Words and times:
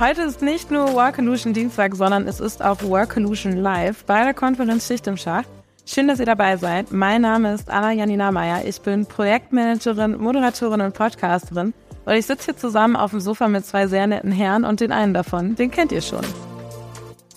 Heute 0.00 0.22
ist 0.22 0.42
nicht 0.42 0.70
nur 0.70 0.92
Workolution 0.92 1.52
Dienstag, 1.52 1.96
sondern 1.96 2.28
es 2.28 2.38
ist 2.38 2.62
auch 2.62 2.80
Workolution 2.84 3.56
Live 3.56 4.04
bei 4.04 4.22
der 4.22 4.32
Konferenz 4.32 4.86
Schicht 4.86 5.08
im 5.08 5.16
Schacht. 5.16 5.48
Schön, 5.84 6.06
dass 6.06 6.20
ihr 6.20 6.26
dabei 6.26 6.56
seid. 6.56 6.92
Mein 6.92 7.22
Name 7.22 7.52
ist 7.52 7.68
Anna 7.68 7.90
Janina 7.90 8.30
Meyer. 8.30 8.64
Ich 8.64 8.80
bin 8.80 9.06
Projektmanagerin, 9.06 10.16
Moderatorin 10.16 10.82
und 10.82 10.94
Podcasterin. 10.94 11.74
Und 12.04 12.12
ich 12.12 12.26
sitze 12.26 12.44
hier 12.44 12.56
zusammen 12.56 12.94
auf 12.94 13.10
dem 13.10 13.18
Sofa 13.18 13.48
mit 13.48 13.66
zwei 13.66 13.88
sehr 13.88 14.06
netten 14.06 14.30
Herren 14.30 14.64
und 14.64 14.78
den 14.78 14.92
einen 14.92 15.14
davon, 15.14 15.56
den 15.56 15.72
kennt 15.72 15.90
ihr 15.90 16.00
schon. 16.00 16.24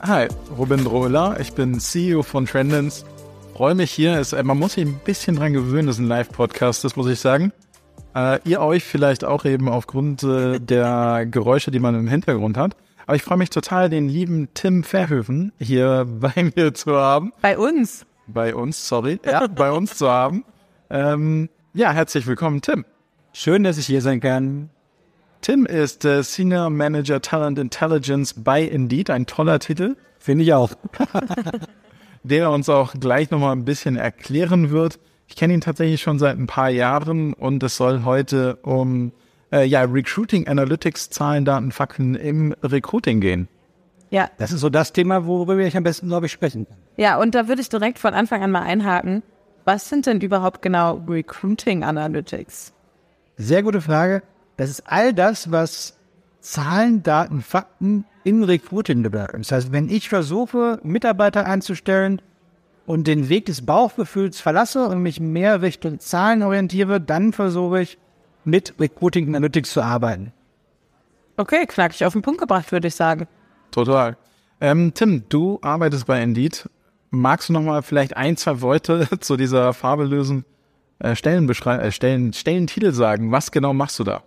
Hi, 0.03 0.27
Robin 0.55 0.83
Drohler. 0.83 1.39
Ich 1.39 1.53
bin 1.53 1.79
CEO 1.79 2.21
von 2.21 2.45
Trendens. 2.45 3.05
Freue 3.55 3.73
mich 3.73 3.89
hier. 3.89 4.19
Ist, 4.19 4.39
man 4.43 4.59
muss 4.59 4.73
sich 4.73 4.85
ein 4.85 4.99
bisschen 5.03 5.35
dran 5.35 5.53
gewöhnen, 5.53 5.87
das 5.87 5.95
ist 5.95 6.01
ein 6.01 6.07
Live-Podcast, 6.07 6.83
das 6.83 6.95
muss 6.95 7.07
ich 7.07 7.19
sagen. 7.19 7.53
Äh, 8.15 8.39
ihr 8.47 8.61
euch 8.61 8.83
vielleicht 8.83 9.23
auch 9.23 9.45
eben 9.45 9.69
aufgrund 9.69 10.23
äh, 10.23 10.59
der 10.59 11.25
Geräusche, 11.25 11.71
die 11.71 11.79
man 11.79 11.95
im 11.95 12.07
Hintergrund 12.07 12.57
hat. 12.57 12.75
Aber 13.07 13.15
ich 13.15 13.23
freue 13.23 13.37
mich 13.37 13.49
total, 13.49 13.89
den 13.89 14.07
lieben 14.09 14.49
Tim 14.53 14.83
Verhöfen 14.83 15.51
hier 15.59 16.05
bei 16.19 16.51
mir 16.55 16.73
zu 16.73 16.95
haben. 16.95 17.33
Bei 17.41 17.57
uns? 17.57 18.05
Bei 18.27 18.55
uns, 18.55 18.87
sorry. 18.87 19.19
Ja, 19.25 19.47
bei 19.47 19.71
uns 19.71 19.97
zu 19.97 20.09
haben. 20.09 20.45
Ähm, 20.89 21.49
ja, 21.73 21.91
herzlich 21.91 22.27
willkommen, 22.27 22.61
Tim. 22.61 22.85
Schön, 23.33 23.63
dass 23.63 23.77
ich 23.77 23.85
hier 23.85 24.01
sein 24.01 24.19
kann. 24.19 24.69
Tim 25.41 25.65
ist 25.65 26.05
äh, 26.05 26.21
Senior 26.21 26.69
Manager 26.69 27.21
Talent 27.21 27.57
Intelligence 27.57 28.35
bei 28.35 28.61
Indeed, 28.61 29.09
ein 29.09 29.25
toller 29.25 29.59
Titel. 29.59 29.95
Finde 30.19 30.43
ich 30.43 30.53
auch. 30.53 30.71
der 32.23 32.51
uns 32.51 32.69
auch 32.69 32.93
gleich 32.93 33.31
nochmal 33.31 33.55
ein 33.55 33.65
bisschen 33.65 33.95
erklären 33.95 34.69
wird, 34.69 34.99
ich 35.31 35.37
kenne 35.37 35.53
ihn 35.53 35.61
tatsächlich 35.61 36.01
schon 36.01 36.19
seit 36.19 36.37
ein 36.37 36.45
paar 36.45 36.69
Jahren 36.69 37.31
und 37.31 37.63
es 37.63 37.77
soll 37.77 38.03
heute 38.03 38.57
um 38.63 39.13
äh, 39.53 39.63
ja, 39.63 39.83
Recruiting 39.83 40.45
Analytics, 40.45 41.09
Zahlen, 41.09 41.45
Daten, 41.45 41.71
Fakten 41.71 42.15
im 42.15 42.53
Recruiting 42.61 43.21
gehen. 43.21 43.47
Ja. 44.09 44.29
Das 44.37 44.51
ist 44.51 44.59
so 44.59 44.69
das 44.69 44.91
Thema, 44.91 45.25
worüber 45.25 45.57
ich 45.59 45.77
am 45.77 45.83
besten, 45.83 46.09
glaube 46.09 46.25
ich, 46.25 46.33
sprechen 46.33 46.67
kann. 46.67 46.77
Ja, 46.97 47.17
und 47.17 47.33
da 47.33 47.47
würde 47.47 47.61
ich 47.61 47.69
direkt 47.69 47.97
von 47.97 48.13
Anfang 48.13 48.43
an 48.43 48.51
mal 48.51 48.63
einhaken. 48.63 49.23
Was 49.63 49.87
sind 49.87 50.05
denn 50.05 50.19
überhaupt 50.19 50.61
genau 50.61 51.01
Recruiting 51.07 51.85
Analytics? 51.85 52.73
Sehr 53.37 53.63
gute 53.63 53.79
Frage. 53.79 54.23
Das 54.57 54.69
ist 54.69 54.83
all 54.85 55.13
das, 55.13 55.49
was 55.49 55.97
Zahlen, 56.41 57.03
Daten, 57.03 57.41
Fakten 57.41 58.03
in 58.25 58.43
Recruiting 58.43 59.01
bedeutet. 59.01 59.39
Das 59.39 59.51
heißt, 59.53 59.71
wenn 59.71 59.87
ich 59.87 60.09
versuche, 60.09 60.81
Mitarbeiter 60.83 61.45
einzustellen, 61.45 62.21
und 62.85 63.07
den 63.07 63.29
Weg 63.29 63.45
des 63.45 63.65
Bauchgefühls 63.65 64.39
verlasse 64.39 64.87
und 64.87 65.01
mich 65.01 65.19
mehr 65.19 65.61
Richtung 65.61 65.99
Zahlen 65.99 66.43
orientiere, 66.43 66.99
dann 66.99 67.33
versuche 67.33 67.81
ich 67.81 67.97
mit 68.43 68.73
Recruiting 68.79 69.35
Analytics 69.35 69.71
zu 69.71 69.81
arbeiten. 69.81 70.33
Okay, 71.37 71.65
knackig 71.65 72.05
auf 72.05 72.13
den 72.13 72.21
Punkt 72.21 72.39
gebracht, 72.39 72.71
würde 72.71 72.87
ich 72.87 72.95
sagen. 72.95 73.27
Total. 73.71 74.17
Ähm, 74.59 74.93
Tim, 74.93 75.23
du 75.29 75.59
arbeitest 75.61 76.05
bei 76.05 76.21
Indeed. 76.21 76.69
Magst 77.09 77.49
du 77.49 77.53
noch 77.53 77.61
mal 77.61 77.81
vielleicht 77.81 78.15
ein, 78.15 78.37
zwei 78.37 78.61
Worte 78.61 79.07
zu 79.19 79.37
dieser 79.37 79.73
fabelösen 79.73 80.45
äh, 80.99 81.15
Stellenbeschreibung, 81.15 81.85
äh, 81.85 81.91
Stellen, 81.91 82.33
Stellentitel 82.33 82.91
sagen? 82.91 83.31
Was 83.31 83.51
genau 83.51 83.73
machst 83.73 83.99
du 83.99 84.03
da? 84.03 84.23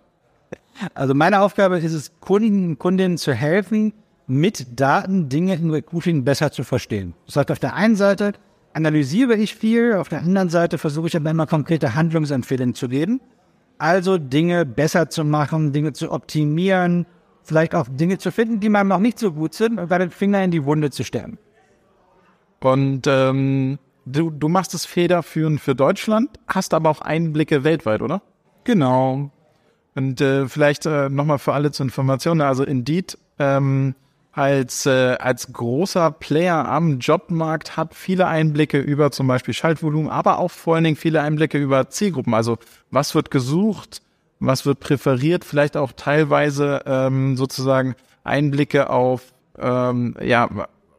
Also 0.93 1.13
meine 1.13 1.39
Aufgabe 1.39 1.77
ist 1.77 1.93
es, 1.93 2.11
Kunden, 2.19 2.77
Kundinnen 2.77 3.17
zu 3.17 3.33
helfen, 3.33 3.93
mit 4.27 4.79
Daten 4.79 5.29
Dinge 5.29 5.55
im 5.55 5.69
Recruiting 5.69 6.23
besser 6.23 6.51
zu 6.51 6.63
verstehen. 6.63 7.13
Das 7.25 7.35
heißt, 7.35 7.51
auf 7.51 7.59
der 7.59 7.75
einen 7.75 7.95
Seite 7.95 8.33
analysiere 8.73 9.35
ich 9.35 9.55
viel, 9.55 9.93
auf 9.93 10.09
der 10.09 10.21
anderen 10.21 10.49
Seite 10.49 10.77
versuche 10.77 11.07
ich 11.07 11.15
aber 11.15 11.29
immer 11.29 11.47
konkrete 11.47 11.95
Handlungsempfehlungen 11.95 12.75
zu 12.75 12.89
geben. 12.89 13.21
Also 13.77 14.17
Dinge 14.17 14.65
besser 14.65 15.09
zu 15.09 15.23
machen, 15.23 15.73
Dinge 15.73 15.93
zu 15.93 16.11
optimieren, 16.11 17.05
vielleicht 17.43 17.75
auch 17.75 17.87
Dinge 17.89 18.17
zu 18.17 18.31
finden, 18.31 18.59
die 18.59 18.69
meinem 18.69 18.87
noch 18.87 18.99
nicht 18.99 19.19
so 19.19 19.31
gut 19.31 19.53
sind 19.53 19.79
und 19.79 19.89
bei 19.89 19.97
den 19.97 20.11
Finger 20.11 20.43
in 20.43 20.51
die 20.51 20.65
Wunde 20.65 20.91
zu 20.91 21.03
stellen. 21.03 21.37
Und 22.61 23.05
ähm, 23.05 23.77
du, 24.05 24.31
du 24.31 24.47
machst 24.47 24.73
es 24.73 24.85
federführend 24.85 25.61
für 25.61 25.75
Deutschland, 25.75 26.39
hast 26.47 26.73
aber 26.73 26.89
auch 26.89 27.01
Einblicke 27.01 27.63
weltweit, 27.63 28.01
oder? 28.01 28.21
Genau. 28.63 29.29
Und 29.93 30.19
äh, 30.19 30.47
vielleicht 30.47 30.85
äh, 30.85 31.09
nochmal 31.09 31.37
für 31.37 31.53
alle 31.53 31.71
zur 31.71 31.85
Information, 31.85 32.41
also 32.41 32.63
Indeed 32.63 33.17
ähm, 33.39 33.95
als, 34.35 34.85
äh, 34.85 35.15
als 35.19 35.53
großer 35.53 36.11
Player 36.11 36.67
am 36.67 36.99
Jobmarkt 36.99 37.77
hat 37.77 37.95
viele 37.95 38.27
Einblicke 38.27 38.79
über 38.79 39.11
zum 39.11 39.27
Beispiel 39.27 39.53
Schaltvolumen, 39.53 40.11
aber 40.11 40.39
auch 40.39 40.51
vor 40.51 40.75
allen 40.75 40.83
Dingen 40.83 40.97
viele 40.97 41.21
Einblicke 41.21 41.57
über 41.57 41.89
Zielgruppen. 41.89 42.33
Also 42.33 42.57
was 42.91 43.15
wird 43.15 43.31
gesucht, 43.31 44.01
was 44.39 44.65
wird 44.65 44.81
präferiert, 44.81 45.45
vielleicht 45.45 45.77
auch 45.77 45.93
teilweise 45.93 46.83
ähm, 46.85 47.37
sozusagen 47.37 47.95
Einblicke 48.25 48.89
auf, 48.89 49.33
ähm, 49.57 50.15
ja, 50.21 50.49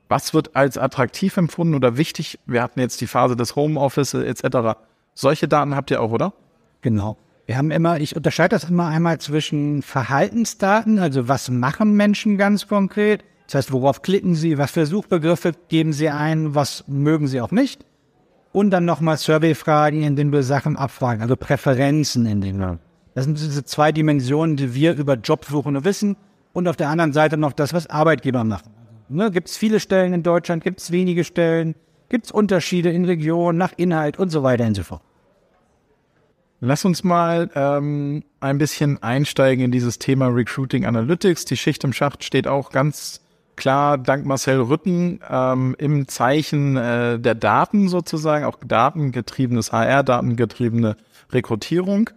was 0.08 0.32
wird 0.32 0.56
als 0.56 0.78
attraktiv 0.78 1.36
empfunden 1.36 1.74
oder 1.74 1.98
wichtig. 1.98 2.38
Wir 2.46 2.62
hatten 2.62 2.80
jetzt 2.80 3.02
die 3.02 3.06
Phase 3.06 3.36
des 3.36 3.54
Homeoffice 3.54 4.14
etc. 4.14 4.78
Solche 5.12 5.46
Daten 5.46 5.76
habt 5.76 5.90
ihr 5.90 6.00
auch, 6.00 6.10
oder? 6.10 6.32
Genau. 6.80 7.18
Wir 7.46 7.56
haben 7.56 7.70
immer, 7.70 8.00
ich 8.00 8.16
unterscheide 8.16 8.56
das 8.56 8.68
immer 8.68 8.88
einmal 8.88 9.18
zwischen 9.18 9.82
Verhaltensdaten, 9.82 10.98
also 10.98 11.28
was 11.28 11.48
machen 11.48 11.94
Menschen 11.94 12.38
ganz 12.38 12.66
konkret. 12.66 13.24
Das 13.46 13.54
heißt, 13.54 13.72
worauf 13.72 14.02
klicken 14.02 14.34
sie, 14.34 14.58
was 14.58 14.72
für 14.72 14.84
Suchbegriffe 14.84 15.52
geben 15.68 15.92
sie 15.92 16.10
ein, 16.10 16.56
was 16.56 16.84
mögen 16.88 17.28
sie 17.28 17.40
auch 17.40 17.52
nicht. 17.52 17.86
Und 18.50 18.70
dann 18.70 18.84
nochmal 18.84 19.16
Surveyfragen, 19.16 20.02
in 20.02 20.16
denen 20.16 20.32
wir 20.32 20.42
Sachen 20.42 20.76
abfragen, 20.76 21.22
also 21.22 21.36
Präferenzen 21.36 22.26
in 22.26 22.40
denen. 22.40 22.80
Das 23.14 23.24
sind 23.24 23.38
diese 23.38 23.64
zwei 23.64 23.92
Dimensionen, 23.92 24.56
die 24.56 24.74
wir 24.74 24.94
über 24.94 25.14
Jobsuchende 25.14 25.84
wissen. 25.84 26.16
Und 26.52 26.66
auf 26.66 26.76
der 26.76 26.88
anderen 26.88 27.12
Seite 27.12 27.36
noch 27.36 27.52
das, 27.52 27.72
was 27.72 27.86
Arbeitgeber 27.86 28.42
machen. 28.42 28.70
Ne, 29.08 29.30
gibt 29.30 29.48
es 29.48 29.56
viele 29.56 29.78
Stellen 29.78 30.14
in 30.14 30.22
Deutschland, 30.22 30.64
gibt 30.64 30.80
es 30.80 30.90
wenige 30.90 31.22
Stellen, 31.22 31.76
gibt 32.08 32.26
es 32.26 32.32
Unterschiede 32.32 32.90
in 32.90 33.04
Regionen, 33.04 33.56
nach 33.56 33.72
Inhalt 33.76 34.18
und 34.18 34.30
so 34.30 34.42
weiter 34.42 34.66
und 34.66 34.74
so 34.74 34.82
fort. 34.82 35.02
Lass 36.60 36.84
uns 36.84 37.04
mal 37.04 37.50
ähm, 37.54 38.22
ein 38.40 38.58
bisschen 38.58 39.02
einsteigen 39.02 39.64
in 39.64 39.70
dieses 39.70 39.98
Thema 39.98 40.28
Recruiting 40.28 40.86
Analytics. 40.86 41.44
Die 41.44 41.56
Schicht 41.56 41.84
im 41.84 41.92
Schacht 41.92 42.24
steht 42.24 42.46
auch 42.46 42.70
ganz 42.70 43.20
klar 43.56 43.98
dank 43.98 44.24
Marcel 44.24 44.60
Rütten 44.60 45.20
ähm, 45.28 45.74
im 45.78 46.08
Zeichen 46.08 46.76
äh, 46.76 47.18
der 47.18 47.34
Daten 47.34 47.88
sozusagen, 47.88 48.44
auch 48.44 48.58
datengetriebenes 48.64 49.72
HR, 49.72 50.02
datengetriebene 50.02 50.96
Rekrutierung. 51.30 52.10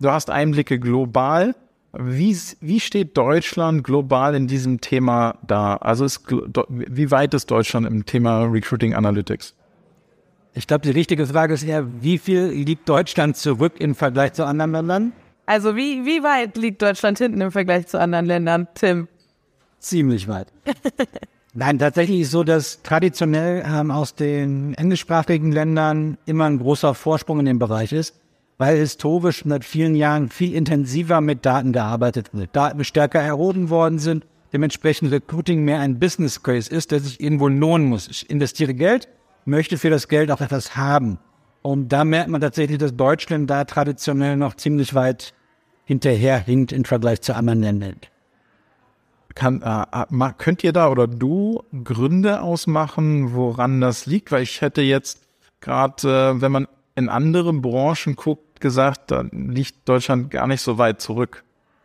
Du 0.00 0.10
hast 0.10 0.30
Einblicke 0.30 0.78
global. 0.78 1.54
Wie, 1.92 2.36
wie 2.60 2.80
steht 2.80 3.16
Deutschland 3.16 3.82
global 3.82 4.34
in 4.34 4.46
diesem 4.46 4.82
Thema 4.82 5.38
da? 5.46 5.76
Also 5.76 6.04
ist, 6.04 6.24
wie 6.68 7.10
weit 7.10 7.32
ist 7.32 7.50
Deutschland 7.50 7.86
im 7.86 8.04
Thema 8.04 8.44
Recruiting 8.44 8.94
Analytics? 8.94 9.54
Ich 10.58 10.66
glaube, 10.66 10.82
die 10.82 10.90
richtige 10.90 11.24
Frage 11.24 11.54
ist 11.54 11.62
eher, 11.62 11.86
wie 12.02 12.18
viel 12.18 12.46
liegt 12.46 12.88
Deutschland 12.88 13.36
zurück 13.36 13.74
im 13.78 13.94
Vergleich 13.94 14.32
zu 14.32 14.44
anderen 14.44 14.72
Ländern? 14.72 15.12
Also 15.46 15.76
wie, 15.76 16.04
wie 16.04 16.24
weit 16.24 16.56
liegt 16.56 16.82
Deutschland 16.82 17.16
hinten 17.18 17.40
im 17.40 17.52
Vergleich 17.52 17.86
zu 17.86 18.00
anderen 18.00 18.26
Ländern, 18.26 18.66
Tim? 18.74 19.06
Ziemlich 19.78 20.26
weit. 20.26 20.48
Nein, 21.54 21.78
tatsächlich 21.78 22.22
ist 22.22 22.32
so, 22.32 22.42
dass 22.42 22.82
traditionell 22.82 23.64
ähm, 23.64 23.92
aus 23.92 24.16
den 24.16 24.74
englischsprachigen 24.74 25.52
Ländern 25.52 26.18
immer 26.26 26.46
ein 26.46 26.58
großer 26.58 26.92
Vorsprung 26.92 27.38
in 27.38 27.46
dem 27.46 27.60
Bereich 27.60 27.92
ist, 27.92 28.16
weil 28.58 28.78
historisch 28.78 29.44
seit 29.46 29.64
vielen 29.64 29.94
Jahren 29.94 30.28
viel 30.28 30.52
intensiver 30.54 31.20
mit 31.20 31.46
Daten 31.46 31.72
gearbeitet 31.72 32.30
wird. 32.34 32.56
Daten 32.56 32.82
stärker 32.82 33.20
erhoben 33.20 33.70
worden 33.70 34.00
sind, 34.00 34.26
dementsprechend 34.52 35.12
Recruiting 35.12 35.62
mehr 35.62 35.78
ein 35.78 36.00
Business 36.00 36.42
Case 36.42 36.68
ist, 36.68 36.90
der 36.90 36.98
sich 36.98 37.20
irgendwo 37.20 37.46
lohnen 37.46 37.86
muss. 37.86 38.08
Ich 38.08 38.28
investiere 38.28 38.74
Geld, 38.74 39.06
möchte 39.48 39.78
für 39.78 39.90
das 39.90 40.08
Geld 40.08 40.30
auch 40.30 40.40
etwas 40.40 40.76
haben. 40.76 41.18
Und 41.62 41.88
da 41.88 42.04
merkt 42.04 42.30
man 42.30 42.40
tatsächlich, 42.40 42.78
dass 42.78 42.94
Deutschland 42.94 43.50
da 43.50 43.64
traditionell 43.64 44.36
noch 44.36 44.54
ziemlich 44.54 44.94
weit 44.94 45.34
hinterherhinkt 45.84 46.70
im 46.72 46.84
Vergleich 46.84 47.22
zu 47.22 47.34
anderen 47.34 47.62
Ländern. 47.62 47.96
Kann, 49.34 49.62
äh, 49.62 50.32
könnt 50.38 50.64
ihr 50.64 50.72
da 50.72 50.88
oder 50.88 51.06
du 51.06 51.62
Gründe 51.84 52.42
ausmachen, 52.42 53.34
woran 53.34 53.80
das 53.80 54.06
liegt? 54.06 54.32
Weil 54.32 54.42
ich 54.42 54.60
hätte 54.60 54.82
jetzt 54.82 55.26
gerade, 55.60 56.36
äh, 56.36 56.40
wenn 56.40 56.52
man 56.52 56.68
in 56.94 57.08
andere 57.08 57.52
Branchen 57.52 58.16
guckt, 58.16 58.60
gesagt, 58.60 59.10
da 59.12 59.24
liegt 59.30 59.88
Deutschland 59.88 60.30
gar 60.30 60.46
nicht 60.46 60.60
so 60.60 60.78
weit 60.78 61.00
zurück. 61.00 61.44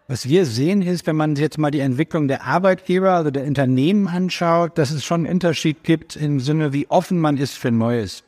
Was 0.10 0.28
wir 0.28 0.46
sehen 0.46 0.82
ist, 0.82 1.08
wenn 1.08 1.16
man 1.16 1.36
jetzt 1.36 1.58
mal 1.58 1.72
die 1.72 1.80
Entwicklung 1.80 2.28
der 2.28 2.44
Arbeitgeber, 2.44 3.12
also 3.12 3.32
der 3.32 3.46
Unternehmen 3.46 4.10
anschaut, 4.10 4.78
dass 4.78 4.92
es 4.92 5.06
schon 5.06 5.22
einen 5.22 5.36
Unterschied 5.36 5.84
gibt 5.84 6.18
im 6.18 6.42
Sinne, 6.42 6.74
wie 6.74 6.90
offen 6.90 7.20
man 7.20 7.38
ist 7.38 7.58
für 7.58 7.72
Neues. 7.72 8.24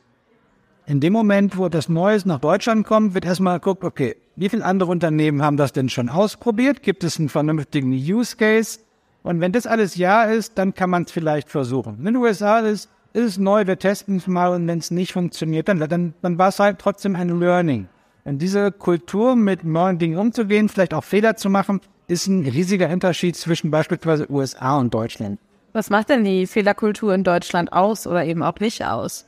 In 0.86 1.00
dem 1.00 1.12
Moment, 1.12 1.58
wo 1.58 1.68
das 1.68 1.90
Neues 1.90 2.24
nach 2.24 2.38
Deutschland 2.38 2.86
kommt, 2.86 3.12
wird 3.12 3.26
erstmal 3.26 3.58
geguckt, 3.58 3.84
okay, 3.84 4.16
wie 4.36 4.48
viele 4.48 4.64
andere 4.64 4.90
Unternehmen 4.90 5.42
haben 5.42 5.58
das 5.58 5.72
denn 5.72 5.90
schon 5.90 6.08
ausprobiert? 6.08 6.82
Gibt 6.82 7.04
es 7.04 7.18
einen 7.18 7.28
vernünftigen 7.28 7.92
Use 7.92 8.36
Case? 8.36 8.78
Und 9.22 9.40
wenn 9.40 9.52
das 9.52 9.66
alles 9.66 9.96
ja 9.96 10.24
ist, 10.24 10.56
dann 10.56 10.72
kann 10.72 10.88
man 10.88 11.02
es 11.02 11.12
vielleicht 11.12 11.50
versuchen. 11.50 11.98
In 11.98 12.04
den 12.04 12.16
USA 12.16 12.60
ist, 12.60 12.88
ist 13.12 13.24
es 13.24 13.38
neu, 13.38 13.66
wir 13.66 13.78
testen 13.78 14.16
es 14.16 14.26
mal 14.26 14.54
und 14.54 14.66
wenn 14.66 14.78
es 14.78 14.90
nicht 14.90 15.12
funktioniert, 15.12 15.68
dann, 15.68 15.80
dann, 15.80 16.14
dann 16.22 16.38
war 16.38 16.48
es 16.48 16.58
halt 16.58 16.78
trotzdem 16.78 17.16
ein 17.16 17.38
Learning. 17.38 17.88
Und 18.26 18.42
diese 18.42 18.72
Kultur, 18.72 19.36
mit 19.36 19.62
neuen 19.62 20.00
Dingen 20.00 20.18
umzugehen, 20.18 20.68
vielleicht 20.68 20.94
auch 20.94 21.04
Fehler 21.04 21.36
zu 21.36 21.48
machen, 21.48 21.80
ist 22.08 22.26
ein 22.26 22.44
riesiger 22.44 22.90
Unterschied 22.90 23.36
zwischen 23.36 23.70
beispielsweise 23.70 24.28
USA 24.28 24.78
und 24.78 24.92
Deutschland. 24.92 25.38
Was 25.72 25.90
macht 25.90 26.08
denn 26.08 26.24
die 26.24 26.48
Fehlerkultur 26.48 27.14
in 27.14 27.22
Deutschland 27.22 27.72
aus 27.72 28.04
oder 28.04 28.24
eben 28.24 28.42
auch 28.42 28.58
nicht 28.58 28.84
aus? 28.84 29.26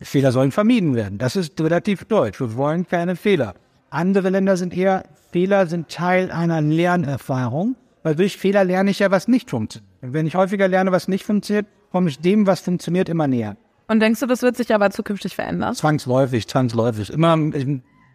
Fehler 0.00 0.32
sollen 0.32 0.50
vermieden 0.50 0.96
werden. 0.96 1.18
Das 1.18 1.36
ist 1.36 1.60
relativ 1.60 2.06
deutsch. 2.06 2.40
Wir 2.40 2.56
wollen 2.56 2.88
keine 2.88 3.14
Fehler. 3.14 3.54
Andere 3.90 4.30
Länder 4.30 4.56
sind 4.56 4.76
eher, 4.76 5.04
Fehler 5.30 5.68
sind 5.68 5.88
Teil 5.88 6.32
einer 6.32 6.60
Lernerfahrung, 6.60 7.76
weil 8.02 8.16
durch 8.16 8.36
Fehler 8.36 8.64
lerne 8.64 8.90
ich 8.90 8.98
ja, 8.98 9.12
was 9.12 9.28
nicht 9.28 9.48
funktioniert. 9.50 9.88
Wenn 10.00 10.26
ich 10.26 10.34
häufiger 10.34 10.66
lerne, 10.66 10.90
was 10.90 11.06
nicht 11.06 11.24
funktioniert, 11.24 11.66
komme 11.92 12.10
ich 12.10 12.18
dem, 12.18 12.48
was 12.48 12.60
funktioniert, 12.60 13.08
immer 13.08 13.28
näher. 13.28 13.56
Und 13.86 14.00
denkst 14.00 14.18
du, 14.18 14.26
das 14.26 14.42
wird 14.42 14.56
sich 14.56 14.74
aber 14.74 14.90
zukünftig 14.90 15.36
verändern? 15.36 15.74
Zwangsläufig, 15.74 16.48
zwangsläufig. 16.48 17.10
Immer, 17.10 17.36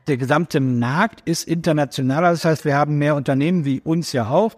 der 0.07 0.17
gesamte 0.17 0.59
Markt 0.59 1.21
ist 1.25 1.47
internationaler. 1.47 2.31
Das 2.31 2.45
heißt, 2.45 2.65
wir 2.65 2.75
haben 2.75 2.97
mehr 2.97 3.15
Unternehmen 3.15 3.65
wie 3.65 3.81
uns 3.81 4.11
ja 4.11 4.29
auch, 4.29 4.53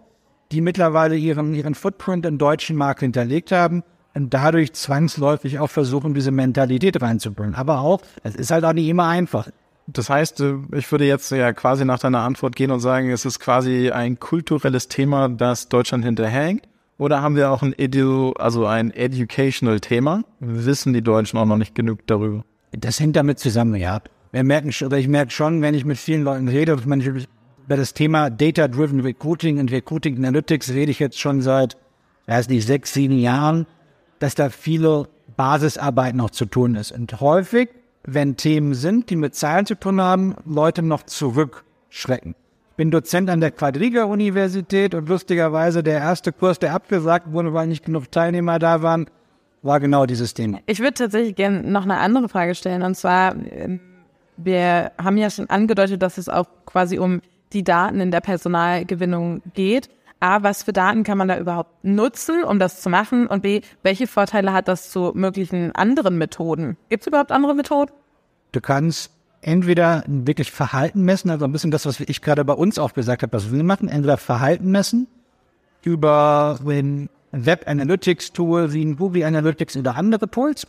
die 0.52 0.60
mittlerweile 0.60 1.16
ihren, 1.16 1.54
ihren 1.54 1.74
Footprint 1.74 2.26
im 2.26 2.38
deutschen 2.38 2.76
Markt 2.76 3.00
hinterlegt 3.00 3.52
haben 3.52 3.82
und 4.14 4.32
dadurch 4.32 4.72
zwangsläufig 4.72 5.58
auch 5.58 5.70
versuchen, 5.70 6.14
diese 6.14 6.30
Mentalität 6.30 7.00
reinzubringen. 7.02 7.54
Aber 7.54 7.80
auch, 7.80 8.00
es 8.22 8.34
ist 8.34 8.50
halt 8.50 8.64
auch 8.64 8.72
nicht 8.72 8.88
immer 8.88 9.06
einfach. 9.06 9.48
Das 9.86 10.10
heißt, 10.10 10.40
äh, 10.40 10.54
ich 10.74 10.90
würde 10.90 11.06
jetzt 11.06 11.30
ja 11.30 11.52
quasi 11.52 11.84
nach 11.84 11.98
deiner 11.98 12.20
Antwort 12.20 12.56
gehen 12.56 12.70
und 12.70 12.80
sagen, 12.80 13.10
es 13.10 13.24
ist 13.24 13.38
quasi 13.38 13.90
ein 13.90 14.18
kulturelles 14.18 14.88
Thema, 14.88 15.28
das 15.28 15.68
Deutschland 15.68 16.04
hinterhängt. 16.04 16.66
Oder 16.98 17.20
haben 17.20 17.36
wir 17.36 17.50
auch 17.50 17.62
ein 17.62 17.74
Edu, 17.76 18.32
also 18.32 18.66
ein 18.66 18.90
educational 18.90 19.80
Thema? 19.80 20.24
Wissen 20.40 20.94
die 20.94 21.02
Deutschen 21.02 21.38
auch 21.38 21.44
noch 21.44 21.58
nicht 21.58 21.74
genug 21.74 22.06
darüber? 22.06 22.42
Das 22.72 23.00
hängt 23.00 23.16
damit 23.16 23.38
zusammen, 23.38 23.74
ja. 23.74 24.00
Wir 24.36 24.44
merken, 24.44 24.70
oder 24.84 24.98
ich 24.98 25.08
merke 25.08 25.30
schon, 25.30 25.62
wenn 25.62 25.74
ich 25.74 25.86
mit 25.86 25.96
vielen 25.96 26.22
Leuten 26.22 26.48
rede, 26.48 26.72
über 26.72 27.76
das 27.76 27.94
Thema 27.94 28.28
Data-Driven 28.28 29.00
Recruiting 29.00 29.58
und 29.58 29.72
Recruiting 29.72 30.18
Analytics 30.18 30.70
rede 30.74 30.90
ich 30.90 30.98
jetzt 30.98 31.18
schon 31.18 31.40
seit, 31.40 31.78
weiß 32.26 32.50
nicht, 32.50 32.66
sechs, 32.66 32.92
sieben 32.92 33.18
Jahren 33.18 33.66
dass 34.18 34.34
da 34.34 34.48
viele 34.48 35.08
Basisarbeit 35.36 36.14
noch 36.14 36.30
zu 36.30 36.46
tun 36.46 36.74
ist. 36.74 36.92
Und 36.92 37.20
häufig, 37.20 37.68
wenn 38.04 38.36
Themen 38.36 38.74
sind, 38.74 39.10
die 39.10 39.16
mit 39.16 39.34
Zahlen 39.34 39.66
zu 39.66 39.74
tun 39.74 40.00
haben, 40.00 40.34
Leute 40.44 40.82
noch 40.82 41.02
zurückschrecken. 41.02 42.34
Ich 42.70 42.76
bin 42.76 42.90
Dozent 42.90 43.30
an 43.30 43.40
der 43.40 43.52
Quadriga-Universität 43.52 44.94
und 44.94 45.08
lustigerweise 45.08 45.82
der 45.82 45.98
erste 45.98 46.32
Kurs, 46.32 46.58
der 46.58 46.74
abgesagt 46.74 47.32
wurde, 47.32 47.54
weil 47.54 47.68
nicht 47.68 47.84
genug 47.84 48.12
Teilnehmer 48.12 48.58
da 48.58 48.82
waren, 48.82 49.06
war 49.62 49.80
genau 49.80 50.06
dieses 50.06 50.34
Thema. 50.34 50.60
Ich 50.66 50.78
würde 50.80 50.94
tatsächlich 50.94 51.34
gerne 51.34 51.62
noch 51.62 51.84
eine 51.84 51.96
andere 51.98 52.28
Frage 52.28 52.54
stellen. 52.54 52.82
Und 52.82 52.94
zwar, 52.96 53.34
wir 54.36 54.92
haben 55.02 55.16
ja 55.16 55.30
schon 55.30 55.48
angedeutet, 55.50 56.02
dass 56.02 56.18
es 56.18 56.28
auch 56.28 56.46
quasi 56.64 56.98
um 56.98 57.20
die 57.52 57.64
Daten 57.64 58.00
in 58.00 58.10
der 58.10 58.20
Personalgewinnung 58.20 59.42
geht. 59.54 59.88
A, 60.20 60.42
was 60.42 60.62
für 60.62 60.72
Daten 60.72 61.04
kann 61.04 61.18
man 61.18 61.28
da 61.28 61.38
überhaupt 61.38 61.84
nutzen, 61.84 62.42
um 62.42 62.58
das 62.58 62.80
zu 62.80 62.88
machen? 62.88 63.26
Und 63.26 63.42
B, 63.42 63.60
welche 63.82 64.06
Vorteile 64.06 64.52
hat 64.52 64.66
das 64.68 64.90
zu 64.90 65.12
möglichen 65.14 65.72
anderen 65.72 66.16
Methoden? 66.18 66.76
Gibt 66.88 67.02
es 67.02 67.06
überhaupt 67.06 67.32
andere 67.32 67.54
Methoden? 67.54 67.92
Du 68.52 68.60
kannst 68.60 69.10
entweder 69.42 70.02
wirklich 70.06 70.50
Verhalten 70.50 71.02
messen, 71.02 71.30
also 71.30 71.44
ein 71.44 71.52
bisschen 71.52 71.70
das, 71.70 71.86
was 71.86 72.00
ich 72.00 72.22
gerade 72.22 72.44
bei 72.44 72.54
uns 72.54 72.78
auch 72.78 72.94
gesagt 72.94 73.22
habe, 73.22 73.32
was 73.34 73.52
wir 73.52 73.62
machen, 73.62 73.88
entweder 73.88 74.16
Verhalten 74.16 74.70
messen 74.70 75.06
über 75.82 76.58
Web 76.62 77.68
Analytics 77.68 78.32
Tool 78.32 78.72
wie 78.72 78.94
Google 78.94 79.22
Analytics 79.24 79.76
oder 79.76 79.96
andere 79.96 80.30
Tools. 80.30 80.66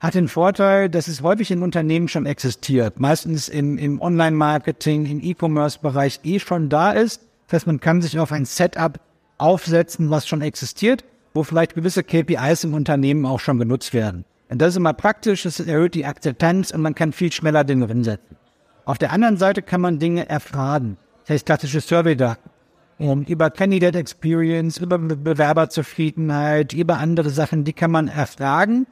Hat 0.00 0.14
den 0.14 0.28
Vorteil, 0.28 0.88
dass 0.88 1.08
es 1.08 1.22
häufig 1.22 1.50
in 1.50 1.62
Unternehmen 1.62 2.08
schon 2.08 2.26
existiert, 2.26 3.00
meistens 3.00 3.48
im, 3.48 3.78
im 3.78 4.00
Online-Marketing, 4.00 5.06
im 5.06 5.20
E-Commerce-Bereich 5.22 6.20
eh 6.22 6.38
schon 6.38 6.68
da 6.68 6.92
ist 6.92 7.22
das 7.48 7.60
heißt, 7.60 7.66
man 7.66 7.80
kann 7.80 8.02
sich 8.02 8.18
auf 8.18 8.30
ein 8.30 8.44
Setup 8.44 9.00
aufsetzen, 9.38 10.10
was 10.10 10.28
schon 10.28 10.42
existiert, 10.42 11.02
wo 11.32 11.42
vielleicht 11.42 11.74
gewisse 11.74 12.04
KPIs 12.04 12.64
im 12.64 12.74
Unternehmen 12.74 13.24
auch 13.24 13.40
schon 13.40 13.58
genutzt 13.58 13.94
werden. 13.94 14.26
Und 14.50 14.60
das 14.60 14.70
ist 14.70 14.76
immer 14.76 14.92
praktisch, 14.92 15.46
es 15.46 15.58
erhöht 15.58 15.94
die 15.94 16.04
Akzeptanz 16.04 16.70
und 16.72 16.82
man 16.82 16.94
kann 16.94 17.12
viel 17.12 17.32
schneller 17.32 17.64
Dinge 17.64 17.86
hinsetzen. 17.86 18.36
Auf 18.84 18.98
der 18.98 19.12
anderen 19.12 19.38
Seite 19.38 19.62
kann 19.62 19.80
man 19.80 19.98
Dinge 19.98 20.28
erfragen. 20.28 20.98
Das 21.22 21.34
heißt, 21.34 21.46
klassische 21.46 21.80
Survey-Daten. 21.80 22.50
Über 22.98 23.50
Candidate 23.50 23.96
Experience, 23.96 24.78
über 24.78 24.98
Bewerberzufriedenheit, 24.98 26.72
über 26.74 26.98
andere 26.98 27.30
Sachen, 27.30 27.64
die 27.64 27.72
kann 27.72 27.92
man 27.92 28.08
erfragen. 28.08 28.86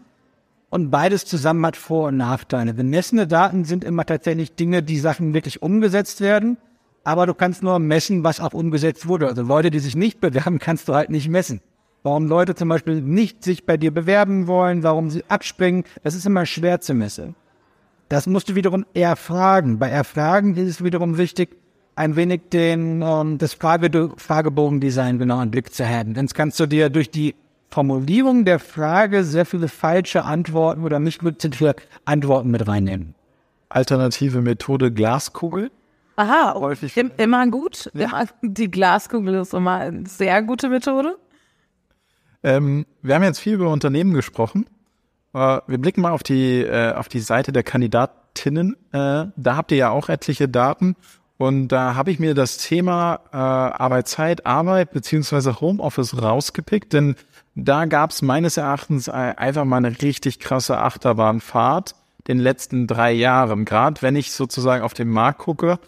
Und 0.68 0.90
beides 0.90 1.25
zusammen 1.25 1.64
hat 1.64 1.76
Vor- 1.76 2.08
und 2.08 2.16
Nachteile. 2.16 2.75
Bemessene 2.75 3.26
Daten 3.26 3.64
sind 3.64 3.85
immer 3.85 4.04
tatsächlich 4.04 4.54
Dinge, 4.54 4.82
die 4.82 4.99
Sachen 4.99 5.32
wirklich 5.32 5.62
umgesetzt 5.62 6.20
werden 6.20 6.58
aber 7.06 7.26
du 7.26 7.35
kannst 7.35 7.62
nur 7.62 7.78
messen, 7.78 8.25
was 8.25 8.40
auch 8.40 8.52
umgesetzt 8.52 9.06
wurde. 9.06 9.28
Also 9.28 9.42
Leute, 9.42 9.70
die 9.70 9.78
sich 9.78 9.94
nicht 9.94 10.20
bewerben, 10.20 10.58
kannst 10.61 10.88
du 10.88 10.94
halt 10.94 11.08
nicht 11.08 11.28
messen. 11.28 11.61
Warum 12.02 12.26
Leute 12.26 12.56
zum 12.56 12.68
Beispiel 12.68 13.00
nicht 13.00 13.44
sich 13.44 13.64
bei 13.64 13.76
dir 13.76 13.92
bewerben 13.92 14.49
wollen, 14.49 14.82
warum 14.82 15.11
sie 15.11 15.25
abspringen, 15.28 15.85
das 16.02 16.14
ist 16.14 16.26
immer 16.26 16.46
schwer 16.46 16.80
zu 16.80 16.94
messen. 16.94 17.37
Das 18.08 18.26
musst 18.26 18.49
du 18.49 18.54
wiederum 18.56 18.85
erfragen. 18.92 19.78
Bei 19.78 19.88
Erfragen 19.88 20.56
ist 20.56 20.68
es 20.68 20.85
wiederum 20.85 21.16
wichtig, 21.16 21.56
ein 21.94 22.16
wenig 22.16 22.42
den, 22.52 23.02
ähm, 23.02 23.38
das 23.38 23.54
Frage 23.54 24.11
Fragebogendesign 24.16 25.18
genau 25.18 25.40
im 25.40 25.50
Blick 25.52 25.73
zu 25.73 25.88
haben. 25.88 26.14
Sonst 26.14 26.35
kannst 26.35 26.58
du 26.58 26.66
dir 26.66 26.90
durch 26.90 27.11
die 27.11 27.37
Formulierung 27.76 28.47
der 28.47 28.59
Frage 28.59 29.23
sehr 29.23 29.45
viele 29.45 29.68
falsche 29.68 30.25
Antworten 30.25 30.83
oder 30.83 30.99
nicht 30.99 31.21
für 31.21 31.76
Antworten 32.06 32.50
mit 32.50 32.66
reinnehmen. 32.66 33.14
Alternative 33.68 34.40
Methode 34.40 34.90
Glaskugel? 34.90 35.71
Aha, 36.16 36.54
häufig. 36.54 36.97
Im, 36.97 37.11
immer 37.18 37.47
gut. 37.49 37.90
Ja. 37.92 38.06
Immer, 38.06 38.25
die 38.40 38.71
Glaskugel 38.71 39.35
ist 39.35 39.52
immer 39.52 39.75
eine 39.75 40.06
sehr 40.06 40.40
gute 40.40 40.71
Methode. 40.71 41.18
Ähm, 42.42 42.87
wir 43.02 43.14
haben 43.14 43.25
jetzt 43.25 43.40
viel 43.40 43.52
über 43.52 43.71
Unternehmen 43.71 44.14
gesprochen. 44.14 44.64
Äh, 45.35 45.59
wir 45.66 45.76
blicken 45.76 46.00
mal 46.00 46.12
auf 46.12 46.23
die, 46.23 46.62
äh, 46.62 46.95
auf 46.95 47.09
die 47.09 47.21
Seite 47.21 47.52
der 47.52 47.62
Kandidatinnen. 47.62 48.75
Äh, 48.92 49.26
da 49.37 49.56
habt 49.56 49.71
ihr 49.71 49.76
ja 49.76 49.90
auch 49.90 50.09
etliche 50.09 50.49
Daten. 50.49 50.97
Und 51.37 51.68
da 51.68 51.95
habe 51.95 52.11
ich 52.11 52.18
mir 52.18 52.35
das 52.35 52.56
Thema 52.56 53.21
äh, 53.33 53.37
Arbeitszeit, 53.37 54.47
Arbeit 54.47 54.92
beziehungsweise 54.92 55.61
Homeoffice 55.61 56.23
rausgepickt, 56.23 56.95
denn 56.95 57.16
da 57.56 57.86
gab 57.86 58.10
es 58.10 58.22
meines 58.22 58.58
Erachtens 58.58 59.08
einfach 59.08 59.64
mal 59.64 59.78
eine 59.78 60.00
richtig 60.02 60.38
krasse 60.38 60.78
Achterbahnfahrt 60.78 61.94
den 62.28 62.38
letzten 62.38 62.86
drei 62.86 63.12
Jahren. 63.12 63.64
Gerade 63.64 64.02
wenn 64.02 64.14
ich 64.14 64.32
sozusagen 64.32 64.84
auf 64.84 64.94
den 64.94 65.08
Markt 65.08 65.38
gucke, 65.38 65.78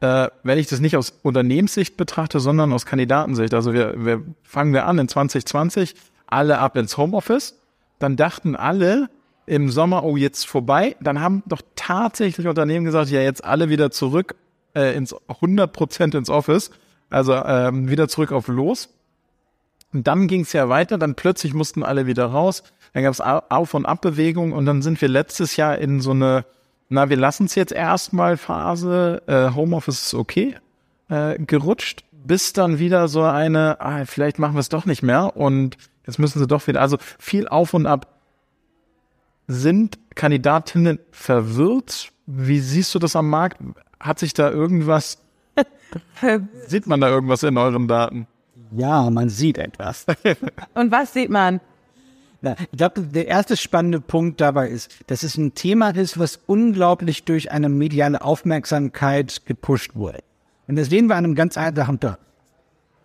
äh, 0.00 0.28
wenn 0.42 0.58
ich 0.58 0.66
das 0.66 0.80
nicht 0.80 0.96
aus 0.96 1.18
Unternehmenssicht 1.22 1.96
betrachte, 1.96 2.40
sondern 2.40 2.72
aus 2.72 2.84
Kandidatensicht. 2.84 3.54
Also 3.54 3.72
wir, 3.72 4.04
wir 4.04 4.22
fangen 4.42 4.74
wir 4.74 4.86
an 4.86 4.98
in 4.98 5.08
2020, 5.08 5.94
alle 6.26 6.58
ab 6.58 6.76
ins 6.76 6.96
Homeoffice. 6.96 7.58
Dann 7.98 8.16
dachten 8.16 8.54
alle 8.54 9.08
im 9.46 9.70
Sommer, 9.70 10.04
oh, 10.04 10.16
jetzt 10.16 10.46
vorbei. 10.46 10.94
Dann 11.00 11.20
haben 11.20 11.42
doch 11.46 11.62
tatsächlich 11.74 12.46
Unternehmen 12.46 12.84
gesagt, 12.84 13.08
ja, 13.08 13.22
jetzt 13.22 13.44
alle 13.44 13.70
wieder 13.70 13.90
zurück, 13.90 14.34
äh, 14.74 14.94
ins 14.94 15.14
100 15.26 15.72
Prozent 15.72 16.14
ins 16.14 16.28
Office, 16.28 16.70
also 17.08 17.32
ähm, 17.34 17.88
wieder 17.88 18.08
zurück 18.08 18.30
auf 18.30 18.46
Los. 18.48 18.90
Und 19.92 20.06
dann 20.06 20.28
ging 20.28 20.42
es 20.42 20.52
ja 20.52 20.68
weiter, 20.68 20.98
dann 20.98 21.14
plötzlich 21.14 21.54
mussten 21.54 21.82
alle 21.82 22.06
wieder 22.06 22.26
raus, 22.26 22.62
dann 22.92 23.02
gab 23.02 23.12
es 23.12 23.20
Auf- 23.20 23.74
und 23.74 23.86
Abbewegung 23.86 24.52
und 24.52 24.66
dann 24.66 24.82
sind 24.82 25.00
wir 25.00 25.08
letztes 25.08 25.56
Jahr 25.56 25.78
in 25.78 26.00
so 26.00 26.10
eine, 26.10 26.44
na, 26.88 27.08
wir 27.08 27.16
lassen 27.16 27.46
es 27.46 27.54
jetzt 27.54 27.72
erstmal 27.72 28.36
Phase, 28.36 29.22
äh, 29.26 29.54
Homeoffice 29.54 30.06
ist 30.06 30.14
okay, 30.14 30.56
äh, 31.08 31.38
gerutscht, 31.38 32.04
bis 32.12 32.52
dann 32.52 32.78
wieder 32.78 33.08
so 33.08 33.22
eine, 33.22 33.80
ah, 33.80 34.04
vielleicht 34.04 34.38
machen 34.38 34.54
wir 34.54 34.60
es 34.60 34.68
doch 34.68 34.84
nicht 34.84 35.02
mehr 35.02 35.36
und 35.36 35.76
jetzt 36.06 36.18
müssen 36.18 36.38
sie 36.38 36.46
doch 36.46 36.66
wieder, 36.66 36.80
also 36.80 36.98
viel 37.18 37.48
Auf 37.48 37.72
und 37.72 37.86
Ab. 37.86 38.14
Sind 39.46 39.98
Kandidatinnen 40.14 40.98
verwirrt? 41.10 42.12
Wie 42.26 42.60
siehst 42.60 42.94
du 42.94 42.98
das 42.98 43.16
am 43.16 43.30
Markt? 43.30 43.58
Hat 43.98 44.18
sich 44.18 44.34
da 44.34 44.50
irgendwas, 44.50 45.18
sieht 46.66 46.86
man 46.86 47.00
da 47.00 47.08
irgendwas 47.08 47.42
in 47.42 47.56
euren 47.56 47.88
Daten? 47.88 48.26
Ja, 48.76 49.08
man 49.10 49.28
sieht 49.28 49.58
etwas. 49.58 50.06
Und 50.74 50.90
was 50.90 51.12
sieht 51.12 51.30
man? 51.30 51.60
Ich 52.40 52.78
glaube, 52.78 53.00
der 53.02 53.26
erste 53.26 53.56
spannende 53.56 54.00
Punkt 54.00 54.40
dabei 54.40 54.68
ist, 54.68 54.94
dass 55.08 55.24
es 55.24 55.36
ein 55.36 55.54
Thema 55.54 55.90
ist, 55.90 56.18
was 56.18 56.38
unglaublich 56.46 57.24
durch 57.24 57.50
eine 57.50 57.68
mediale 57.68 58.22
Aufmerksamkeit 58.22 59.44
gepusht 59.44 59.96
wurde. 59.96 60.20
Und 60.68 60.76
das 60.76 60.88
sehen 60.88 61.08
wir 61.08 61.16
an 61.16 61.24
einem 61.24 61.34
ganz 61.34 61.56
einfachen 61.56 61.98
Tag. 61.98 62.18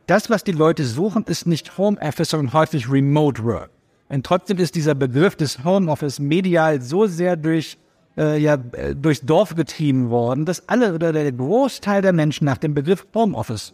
Das, 0.05 0.29
was 0.29 0.43
die 0.43 0.51
Leute 0.51 0.85
suchen, 0.85 1.23
ist 1.25 1.47
nicht 1.47 1.77
Homeoffice, 1.77 2.29
sondern 2.29 2.53
häufig 2.53 2.91
Remote 2.91 3.43
Work. 3.43 3.71
Und 4.09 4.25
trotzdem 4.25 4.57
ist 4.57 4.75
dieser 4.75 4.93
Begriff 4.93 5.35
des 5.35 5.63
Homeoffice 5.63 6.19
medial 6.19 6.81
so 6.81 7.07
sehr 7.07 7.35
durch, 7.35 7.77
äh, 8.17 8.37
ja, 8.37 8.57
äh, 8.73 8.93
durchs 8.93 9.21
Dorf 9.21 9.55
getrieben 9.55 10.09
worden, 10.09 10.45
dass 10.45 10.67
alle 10.69 10.93
oder 10.93 11.13
der 11.13 11.31
Großteil 11.31 12.01
der 12.01 12.13
Menschen 12.13 12.45
nach 12.45 12.57
dem 12.57 12.75
Begriff 12.75 13.07
Homeoffice. 13.15 13.73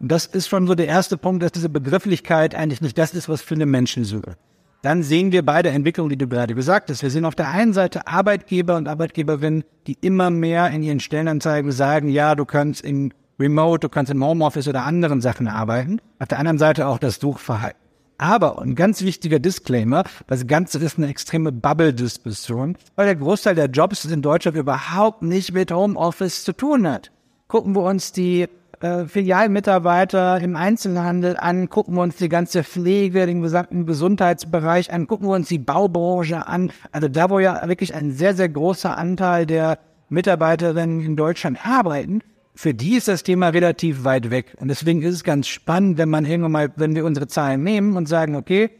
Und 0.00 0.12
das 0.12 0.26
ist 0.26 0.48
schon 0.48 0.66
so 0.66 0.74
der 0.74 0.86
erste 0.86 1.16
Punkt, 1.16 1.42
dass 1.42 1.52
diese 1.52 1.68
Begrifflichkeit 1.68 2.54
eigentlich 2.54 2.80
nicht 2.80 2.98
das 2.98 3.14
ist, 3.14 3.28
was 3.28 3.42
für 3.42 3.54
einen 3.54 3.70
Menschen 3.70 4.04
suche. 4.04 4.36
Dann 4.82 5.02
sehen 5.02 5.32
wir 5.32 5.44
beide 5.44 5.70
Entwicklungen, 5.70 6.10
die 6.10 6.16
du 6.18 6.28
gerade 6.28 6.54
gesagt 6.54 6.88
hast. 6.88 7.02
Wir 7.02 7.10
sehen 7.10 7.24
auf 7.24 7.34
der 7.34 7.48
einen 7.48 7.72
Seite 7.72 8.06
Arbeitgeber 8.06 8.76
und 8.76 8.86
Arbeitgeberinnen, 8.86 9.64
die 9.88 9.98
immer 10.00 10.30
mehr 10.30 10.70
in 10.70 10.84
ihren 10.84 11.00
Stellenanzeigen 11.00 11.72
sagen, 11.72 12.08
ja, 12.08 12.36
du 12.36 12.44
kannst 12.44 12.84
im 12.84 13.10
Remote, 13.40 13.80
du 13.80 13.88
kannst 13.88 14.12
im 14.12 14.24
Homeoffice 14.24 14.68
oder 14.68 14.84
anderen 14.84 15.20
Sachen 15.20 15.48
arbeiten. 15.48 16.00
Auf 16.20 16.28
der 16.28 16.38
anderen 16.38 16.58
Seite 16.58 16.86
auch 16.86 16.98
das 16.98 17.16
Suchverhalten. 17.16 17.80
Aber 18.18 18.60
ein 18.60 18.74
ganz 18.74 19.02
wichtiger 19.02 19.38
Disclaimer, 19.38 20.04
das 20.26 20.46
Ganze 20.46 20.78
ist 20.78 20.98
eine 20.98 21.08
extreme 21.08 21.52
Bubble-Diskussion, 21.52 22.76
weil 22.96 23.06
der 23.06 23.14
Großteil 23.16 23.54
der 23.54 23.66
Jobs 23.66 24.04
in 24.04 24.22
Deutschland 24.22 24.56
überhaupt 24.56 25.22
nicht 25.22 25.52
mit 25.52 25.72
Homeoffice 25.72 26.42
zu 26.42 26.52
tun 26.52 26.86
hat. 26.88 27.12
Gucken 27.46 27.76
wir 27.76 27.82
uns 27.82 28.10
die 28.12 28.48
äh, 28.80 29.06
Filialmitarbeiter 29.06 30.40
im 30.40 30.56
Einzelhandel 30.56 31.36
an, 31.36 31.68
gucken 31.68 31.94
wir 31.94 32.02
uns 32.02 32.16
die 32.16 32.28
ganze 32.28 32.62
Pflege, 32.62 33.26
den 33.26 33.42
gesamten 33.42 33.86
Gesundheitsbereich 33.86 34.92
an, 34.92 35.06
gucken 35.06 35.28
wir 35.28 35.34
uns 35.34 35.48
die 35.48 35.58
Baubranche 35.58 36.46
an. 36.46 36.70
Also 36.92 37.08
da, 37.08 37.30
wo 37.30 37.38
ja 37.38 37.66
wirklich 37.66 37.94
ein 37.94 38.12
sehr, 38.12 38.34
sehr 38.34 38.48
großer 38.48 38.96
Anteil 38.96 39.46
der 39.46 39.78
Mitarbeiterinnen 40.08 41.00
in 41.00 41.16
Deutschland 41.16 41.58
arbeiten, 41.64 42.20
für 42.54 42.74
die 42.74 42.96
ist 42.96 43.08
das 43.08 43.22
Thema 43.22 43.48
relativ 43.48 44.04
weit 44.04 44.30
weg. 44.30 44.56
Und 44.58 44.68
deswegen 44.68 45.02
ist 45.02 45.14
es 45.14 45.24
ganz 45.24 45.46
spannend, 45.46 45.96
wenn 45.98 46.08
man 46.08 46.24
irgendwann 46.24 46.52
mal, 46.52 46.72
wenn 46.76 46.96
wir 46.96 47.04
unsere 47.04 47.28
Zahlen 47.28 47.62
nehmen 47.62 47.96
und 47.96 48.08
sagen, 48.08 48.34
okay, 48.34 48.70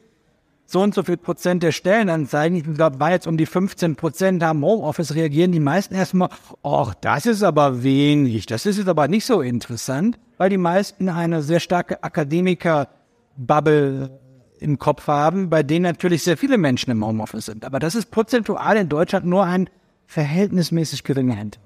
so 0.71 0.83
und 0.83 0.95
so 0.95 1.03
viel 1.03 1.17
Prozent 1.17 1.63
der 1.63 1.73
Stellenanzeigen, 1.73 2.59
ich 2.59 2.75
glaube, 2.75 3.01
war 3.01 3.11
jetzt 3.11 3.27
um 3.27 3.39
die 3.39 3.47
15 3.47 3.97
Prozent 3.97 4.43
haben 4.43 4.63
Homeoffice, 4.63 5.15
reagieren 5.15 5.51
die 5.51 5.61
meisten 5.61 5.95
erstmal, 5.95 6.29
ach, 6.63 6.93
das 7.01 7.25
ist 7.25 7.43
aber 7.43 7.83
wenig, 7.83 8.45
das 8.45 8.67
ist 8.67 8.77
jetzt 8.77 8.89
aber 8.89 9.09
nicht 9.09 9.25
so 9.25 9.41
interessant, 9.41 10.19
weil 10.37 10.51
die 10.51 10.59
meisten 10.59 11.09
eine 11.09 11.43
sehr 11.43 11.61
starke 11.61 12.03
Akademiker-Bubble 12.03 14.11
im 14.61 14.79
Kopf 14.79 15.07
haben, 15.07 15.49
bei 15.49 15.63
denen 15.63 15.85
natürlich 15.85 16.23
sehr 16.23 16.37
viele 16.37 16.59
Menschen 16.59 16.91
im 16.91 17.03
Homeoffice 17.03 17.47
sind. 17.47 17.65
Aber 17.65 17.79
das 17.79 17.95
ist 17.95 18.11
prozentual 18.11 18.77
in 18.77 18.91
Deutschland 18.91 19.25
nur 19.25 19.45
ein 19.45 19.71
verhältnismäßig 20.07 21.03
geringer 21.03 21.39
Anteil. 21.39 21.63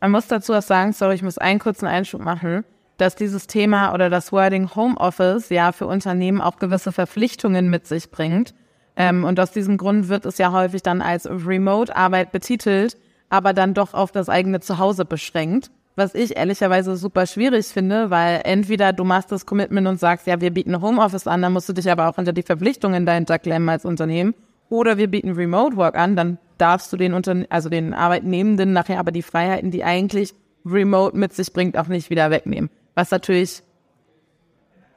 Man 0.00 0.12
muss 0.12 0.28
dazu 0.28 0.52
auch 0.52 0.62
sagen, 0.62 0.92
sorry, 0.92 1.16
ich 1.16 1.22
muss 1.22 1.38
einen 1.38 1.58
kurzen 1.58 1.86
Einschub 1.86 2.20
machen, 2.20 2.64
dass 2.96 3.16
dieses 3.16 3.46
Thema 3.46 3.92
oder 3.92 4.10
das 4.10 4.32
Wording 4.32 4.74
Homeoffice 4.74 5.48
ja 5.48 5.72
für 5.72 5.86
Unternehmen 5.86 6.40
auch 6.40 6.56
gewisse 6.56 6.92
Verpflichtungen 6.92 7.70
mit 7.70 7.86
sich 7.86 8.10
bringt. 8.10 8.54
Ähm, 8.96 9.24
und 9.24 9.40
aus 9.40 9.50
diesem 9.50 9.76
Grund 9.76 10.08
wird 10.08 10.24
es 10.26 10.38
ja 10.38 10.52
häufig 10.52 10.82
dann 10.82 11.02
als 11.02 11.28
Remote-Arbeit 11.28 12.32
betitelt, 12.32 12.96
aber 13.28 13.52
dann 13.52 13.74
doch 13.74 13.94
auf 13.94 14.12
das 14.12 14.28
eigene 14.28 14.60
Zuhause 14.60 15.04
beschränkt. 15.04 15.70
Was 15.96 16.14
ich 16.14 16.36
ehrlicherweise 16.36 16.96
super 16.96 17.26
schwierig 17.26 17.66
finde, 17.66 18.10
weil 18.10 18.40
entweder 18.44 18.92
du 18.92 19.04
machst 19.04 19.30
das 19.30 19.46
Commitment 19.46 19.86
und 19.86 20.00
sagst, 20.00 20.26
ja, 20.26 20.40
wir 20.40 20.50
bieten 20.50 20.80
Homeoffice 20.80 21.28
an, 21.28 21.42
dann 21.42 21.52
musst 21.52 21.68
du 21.68 21.72
dich 21.72 21.88
aber 21.90 22.08
auch 22.08 22.18
unter 22.18 22.32
die 22.32 22.42
Verpflichtungen 22.42 23.06
dahinter 23.06 23.38
klemmen 23.38 23.68
als 23.68 23.84
Unternehmen. 23.84 24.34
Oder 24.70 24.96
wir 24.96 25.08
bieten 25.08 25.32
Remote 25.32 25.76
Work 25.76 25.96
an, 25.96 26.16
dann 26.16 26.38
darfst 26.58 26.92
du 26.92 26.96
den 26.96 27.14
Unterne 27.14 27.46
also 27.50 27.68
den 27.68 27.94
Arbeitnehmenden 27.94 28.72
nachher 28.72 28.98
aber 28.98 29.12
die 29.12 29.22
Freiheiten, 29.22 29.70
die 29.70 29.84
eigentlich 29.84 30.34
Remote 30.66 31.16
mit 31.16 31.32
sich 31.32 31.52
bringt, 31.52 31.76
auch 31.76 31.88
nicht 31.88 32.10
wieder 32.10 32.30
wegnehmen. 32.30 32.70
Was 32.94 33.10
natürlich 33.10 33.62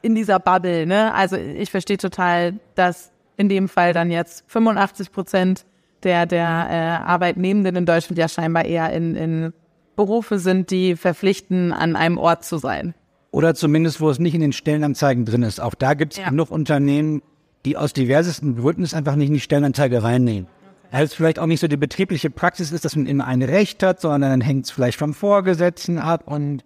in 0.02 0.16
dieser 0.16 0.40
Bubble, 0.40 0.86
ne? 0.86 1.14
Also 1.14 1.36
ich 1.36 1.72
verstehe 1.72 1.98
total, 1.98 2.60
dass 2.76 3.12
in 3.36 3.50
dem 3.50 3.70
Fall 3.70 3.94
dann 3.94 4.12
jetzt 4.12 4.44
85 4.48 5.12
Prozent 5.12 5.66
der, 6.04 6.26
der 6.26 6.68
äh, 6.70 7.06
Arbeitnehmenden 7.06 7.76
in 7.76 7.86
Deutschland 7.86 8.18
ja 8.18 8.28
scheinbar 8.28 8.66
eher 8.66 8.92
in, 8.94 9.16
in 9.16 9.54
Berufe 9.96 10.40
sind, 10.40 10.70
die 10.72 10.96
verpflichten, 10.96 11.74
an 11.74 11.96
einem 11.96 12.18
Ort 12.18 12.46
zu 12.46 12.58
sein. 12.58 12.94
Oder 13.32 13.56
zumindest, 13.56 14.00
wo 14.00 14.10
es 14.10 14.20
nicht 14.20 14.36
in 14.36 14.42
den 14.42 14.54
Stellenanzeigen 14.54 15.26
drin 15.26 15.44
ist. 15.44 15.60
Auch 15.60 15.76
da 15.76 15.94
gibt 15.94 16.14
es 16.14 16.20
ja. 16.20 16.30
genug 16.30 16.52
Unternehmen, 16.52 17.22
die 17.66 17.76
aus 17.78 17.94
diversesten 17.94 18.56
Gründen 18.56 18.84
es 18.84 18.94
einfach 18.94 19.16
nicht 19.16 19.28
in 19.28 19.34
die 19.34 19.40
Stellenanzeige 19.40 20.04
reinnehmen. 20.04 20.48
Okay. 20.48 20.96
Also 20.96 21.16
vielleicht 21.16 21.40
auch 21.40 21.48
nicht 21.48 21.60
so 21.60 21.68
die 21.68 21.78
betriebliche 21.78 22.30
Praxis 22.30 22.72
ist, 22.72 22.86
dass 22.86 22.96
man 22.96 23.08
immer 23.08 23.26
ein 23.26 23.42
Recht 23.42 23.84
hat, 23.84 24.00
sondern 24.00 24.30
dann 24.30 24.42
hängt 24.42 24.66
es 24.66 24.72
vielleicht 24.72 24.98
vom 24.98 25.14
Vorgesetzten 25.14 25.98
ab 25.98 26.24
und 26.26 26.64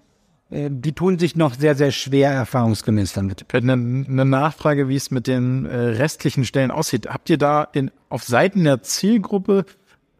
die 0.52 0.92
tun 0.92 1.18
sich 1.18 1.38
noch 1.38 1.54
sehr, 1.56 1.76
sehr 1.76 1.92
schwer 1.92 2.32
erfahrungsgemäß 2.32 3.14
damit. 3.14 3.46
Eine, 3.54 3.74
eine 3.74 4.26
Nachfrage, 4.26 4.90
wie 4.90 4.98
es 4.98 5.10
mit 5.10 5.28
den 5.28 5.66
äh, 5.66 5.76
restlichen 5.76 6.44
Stellen 6.44 6.72
aussieht. 6.72 7.08
Habt 7.08 7.30
ihr 7.30 7.38
da 7.38 7.64
in, 7.64 7.90
auf 8.10 8.24
Seiten 8.24 8.66
der 8.66 8.82
Zielgruppe 8.84 9.66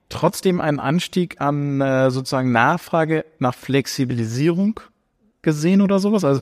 trotzdem 0.08 0.62
einen 0.62 0.80
Anstieg 0.80 1.42
an 1.42 1.82
äh, 1.82 2.12
sozusagen 2.12 2.54
Nachfrage 2.54 3.26
nach 3.40 3.54
Flexibilisierung 3.54 4.80
gesehen 5.42 5.82
oder 5.82 6.00
sowas? 6.00 6.24
Also 6.24 6.42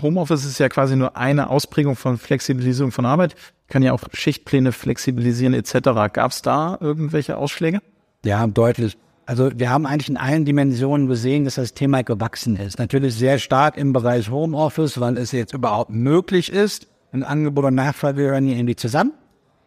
Homeoffice 0.00 0.44
ist 0.44 0.60
ja 0.60 0.68
quasi 0.68 0.94
nur 0.94 1.16
eine 1.16 1.50
Ausprägung 1.50 1.96
von 1.96 2.18
Flexibilisierung 2.18 2.92
von 2.92 3.04
Arbeit. 3.04 3.34
Kann 3.66 3.82
ja 3.82 3.92
auch 3.92 4.02
Schichtpläne 4.12 4.70
flexibilisieren 4.70 5.54
etc. 5.54 5.74
Gab 6.12 6.30
es 6.30 6.42
da 6.42 6.78
irgendwelche 6.80 7.36
Ausschläge? 7.36 7.80
Ja, 8.24 8.46
deutlich. 8.46 8.96
Also 9.26 9.50
wir 9.54 9.70
haben 9.70 9.86
eigentlich 9.86 10.10
in 10.10 10.16
allen 10.16 10.44
Dimensionen 10.44 11.06
gesehen, 11.06 11.44
dass 11.44 11.54
das 11.54 11.72
Thema 11.72 12.02
gewachsen 12.02 12.56
ist. 12.56 12.78
Natürlich 12.78 13.14
sehr 13.14 13.38
stark 13.38 13.76
im 13.76 13.92
Bereich 13.92 14.30
Homeoffice, 14.30 15.00
weil 15.00 15.16
es 15.16 15.32
jetzt 15.32 15.54
überhaupt 15.54 15.90
möglich 15.90 16.52
ist. 16.52 16.88
Ein 17.12 17.22
Angebot 17.22 17.64
und 17.64 17.74
Nachfrage 17.74 18.22
gehören 18.22 18.44
hier 18.44 18.56
irgendwie 18.56 18.76
zusammen. 18.76 19.12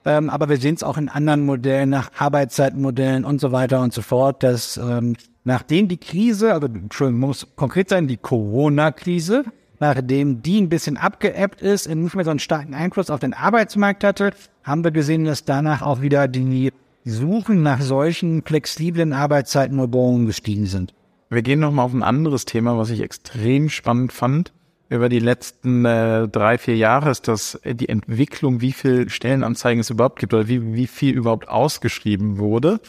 Ähm, 0.06 0.30
aber 0.30 0.48
wir 0.48 0.58
sehen 0.58 0.76
es 0.76 0.84
auch 0.84 0.98
in 0.98 1.10
anderen 1.10 1.46
Modellen, 1.46 1.90
nach 1.90 2.12
Arbeitszeitmodellen 2.18 3.26
und 3.26 3.42
so 3.42 3.52
weiter 3.52 3.82
und 3.82 3.94
so 3.94 4.02
fort, 4.02 4.44
dass 4.44 4.78
ähm, 4.78 5.16
nachdem 5.44 5.88
die 5.88 5.98
Krise, 5.98 6.54
also 6.54 6.68
Entschuldigung, 6.68 7.22
muss 7.22 7.48
konkret 7.56 7.90
sein, 7.90 8.08
die 8.08 8.18
Corona-Krise, 8.18 9.44
nachdem 9.80 10.42
die 10.44 10.62
ein 10.62 10.70
bisschen 10.70 10.98
abgeebbt 10.98 11.62
ist 11.62 11.88
und 11.88 12.04
nicht 12.04 12.16
mehr 12.16 12.26
so 12.26 12.32
einen 12.32 12.40
starken 12.40 12.74
Einfluss 12.74 13.10
auf 13.10 13.20
den 13.20 13.34
Arbeitsmarkt 13.34 14.04
hatte, 14.04 14.32
haben 14.64 14.84
wir 14.84 14.92
gesehen, 14.92 15.26
dass 15.26 15.46
danach 15.46 15.82
auch 15.82 16.02
wieder 16.02 16.28
die 16.28 16.72
Suchen 17.10 17.64
nach 17.64 17.82
solchen 17.82 18.44
flexiblen 18.44 19.14
Arbeitszeitmodellen 19.14 20.26
gestiegen 20.26 20.66
sind. 20.66 20.94
Wir 21.30 21.42
gehen 21.42 21.60
nochmal 21.60 21.86
auf 21.86 21.94
ein 21.94 22.04
anderes 22.04 22.46
Thema, 22.46 22.78
was 22.78 22.90
ich 22.90 23.02
extrem 23.02 23.70
spannend 23.70 24.14
fand. 24.14 24.54
Über 24.90 25.10
die 25.10 25.20
letzten 25.20 25.84
äh, 25.84 26.30
drei, 26.30 26.58
vier 26.58 26.78
Jahre 26.78 27.10
ist 27.10 27.28
das 27.28 27.60
die 27.66 27.90
Entwicklung, 27.90 28.62
wie 28.62 28.72
viel 28.72 29.10
Stellenanzeigen 29.10 29.82
es 29.82 29.90
überhaupt 29.90 30.20
gibt 30.20 30.34
oder 30.34 30.48
wie, 30.48 30.74
wie 30.74 30.88
viel 30.88 31.14
überhaupt 31.16 31.50
ausgeschrieben 31.50 32.38
wurde. 32.38 32.80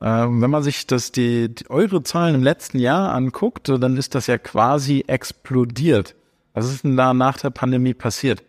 Ähm, 0.00 0.40
wenn 0.40 0.50
man 0.50 0.62
sich 0.62 0.86
das, 0.86 1.10
die, 1.10 1.52
die, 1.52 1.68
eure 1.68 2.04
Zahlen 2.04 2.36
im 2.36 2.42
letzten 2.44 2.78
Jahr 2.78 3.12
anguckt, 3.12 3.68
dann 3.68 3.96
ist 3.96 4.14
das 4.14 4.28
ja 4.28 4.38
quasi 4.38 5.04
explodiert. 5.08 6.14
Was 6.54 6.70
ist 6.70 6.84
denn 6.84 6.96
da 6.96 7.12
nach 7.14 7.38
der 7.38 7.50
Pandemie 7.50 7.94
passiert? 7.94 8.44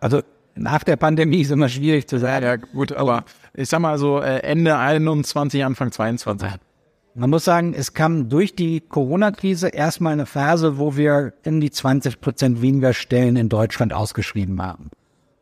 Also 0.00 0.22
nach 0.56 0.84
der 0.84 0.96
Pandemie 0.96 1.40
ist 1.40 1.50
immer 1.50 1.68
schwierig 1.68 2.08
zu 2.08 2.18
sagen. 2.18 2.44
Ja, 2.44 2.56
gut, 2.56 2.92
aber 2.92 3.24
ich 3.54 3.68
sag 3.68 3.80
mal 3.80 3.98
so 3.98 4.20
äh, 4.20 4.40
Ende 4.40 4.76
21, 4.76 5.64
Anfang 5.64 5.92
22. 5.92 6.48
Man 7.16 7.30
muss 7.30 7.44
sagen, 7.44 7.74
es 7.74 7.94
kam 7.94 8.28
durch 8.28 8.56
die 8.56 8.80
Corona-Krise 8.80 9.68
erstmal 9.68 10.14
eine 10.14 10.26
Phase, 10.26 10.78
wo 10.78 10.96
wir 10.96 11.32
in 11.44 11.60
die 11.60 11.70
20 11.70 12.20
Prozent 12.20 12.60
weniger 12.60 12.92
Stellen 12.92 13.36
in 13.36 13.48
Deutschland 13.48 13.92
ausgeschrieben 13.92 14.60
haben. 14.60 14.90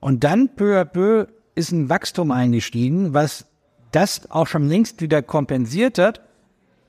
Und 0.01 0.25
dann 0.25 0.51
peu 0.55 0.79
à 0.79 0.85
peu 0.85 1.27
ist 1.55 1.73
ein 1.73 1.89
Wachstum 1.89 2.31
eingestiegen, 2.31 3.15
was 3.15 3.47
das 3.91 4.31
auch 4.31 4.47
schon 4.47 4.69
längst 4.69 5.01
wieder 5.01 5.23
kompensiert 5.23 5.99
hat. 5.99 6.21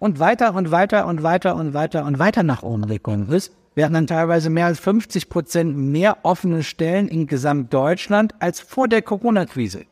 und 0.03 0.19
weiter 0.19 0.53
und 0.53 0.69
weiter 0.69 1.07
und 1.07 1.23
weiter 1.23 1.55
und 1.55 1.73
weiter 1.73 2.03
und 2.03 2.19
weiter 2.19 2.43
nach 2.43 2.61
oben 2.61 2.87
gekommen 2.87 3.29
ist. 3.29 3.53
Wir 3.75 3.85
hatten 3.85 3.93
dann 3.95 4.07
teilweise 4.07 4.49
mehr 4.49 4.67
als 4.67 4.79
50 4.79 5.29
Prozent 5.29 5.75
mehr 5.75 6.17
offene 6.23 6.63
Stellen 6.63 7.07
in 7.07 7.25
Gesamtdeutschland 7.25 8.35
als 8.39 8.59
vor 8.59 8.87
der 8.87 9.01
Corona-Krise. 9.01 9.85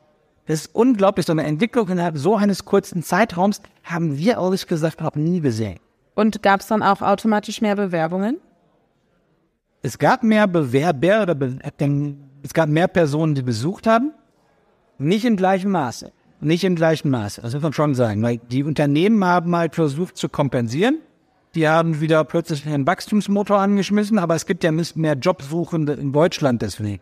Das 0.45 0.61
ist 0.61 0.75
unglaublich. 0.75 1.25
So 1.25 1.31
eine 1.31 1.43
Entwicklung 1.43 1.89
innerhalb 1.89 2.17
so 2.17 2.35
eines 2.35 2.65
kurzen 2.65 3.03
Zeitraums 3.03 3.61
haben 3.83 4.17
wir 4.17 4.33
ehrlich 4.33 4.67
gesagt 4.67 5.01
noch 5.01 5.15
nie 5.15 5.39
gesehen. 5.39 5.79
Und 6.13 6.43
gab 6.43 6.59
es 6.59 6.67
dann 6.67 6.83
auch 6.83 7.01
automatisch 7.01 7.61
mehr 7.61 7.75
Bewerbungen? 7.75 8.37
Es 9.81 9.97
gab 9.97 10.23
mehr 10.23 10.47
Bewerber 10.47 11.23
oder 11.23 11.35
Be 11.35 11.57
es 12.43 12.53
gab 12.53 12.69
mehr 12.69 12.87
Personen, 12.87 13.35
die 13.35 13.43
besucht 13.43 13.87
haben. 13.87 14.13
Nicht 14.97 15.25
im 15.25 15.37
gleichen 15.37 15.71
Maße. 15.71 16.11
Nicht 16.39 16.63
im 16.63 16.75
gleichen 16.75 17.09
Maße. 17.09 17.41
Das 17.41 17.53
muss 17.53 17.61
man 17.61 17.73
schon 17.73 17.95
sagen. 17.95 18.21
Weil 18.23 18.37
die 18.37 18.63
Unternehmen 18.63 19.23
haben 19.23 19.55
halt 19.55 19.75
versucht 19.75 20.17
zu 20.17 20.27
kompensieren. 20.27 20.99
Die 21.53 21.67
haben 21.67 21.99
wieder 21.99 22.23
plötzlich 22.23 22.65
einen 22.65 22.87
Wachstumsmotor 22.87 23.59
angeschmissen, 23.59 24.17
aber 24.19 24.35
es 24.35 24.45
gibt 24.45 24.63
ja 24.63 24.71
mehr 24.71 25.13
Jobsuchende 25.15 25.93
in 25.93 26.13
Deutschland 26.13 26.61
deswegen. 26.61 27.01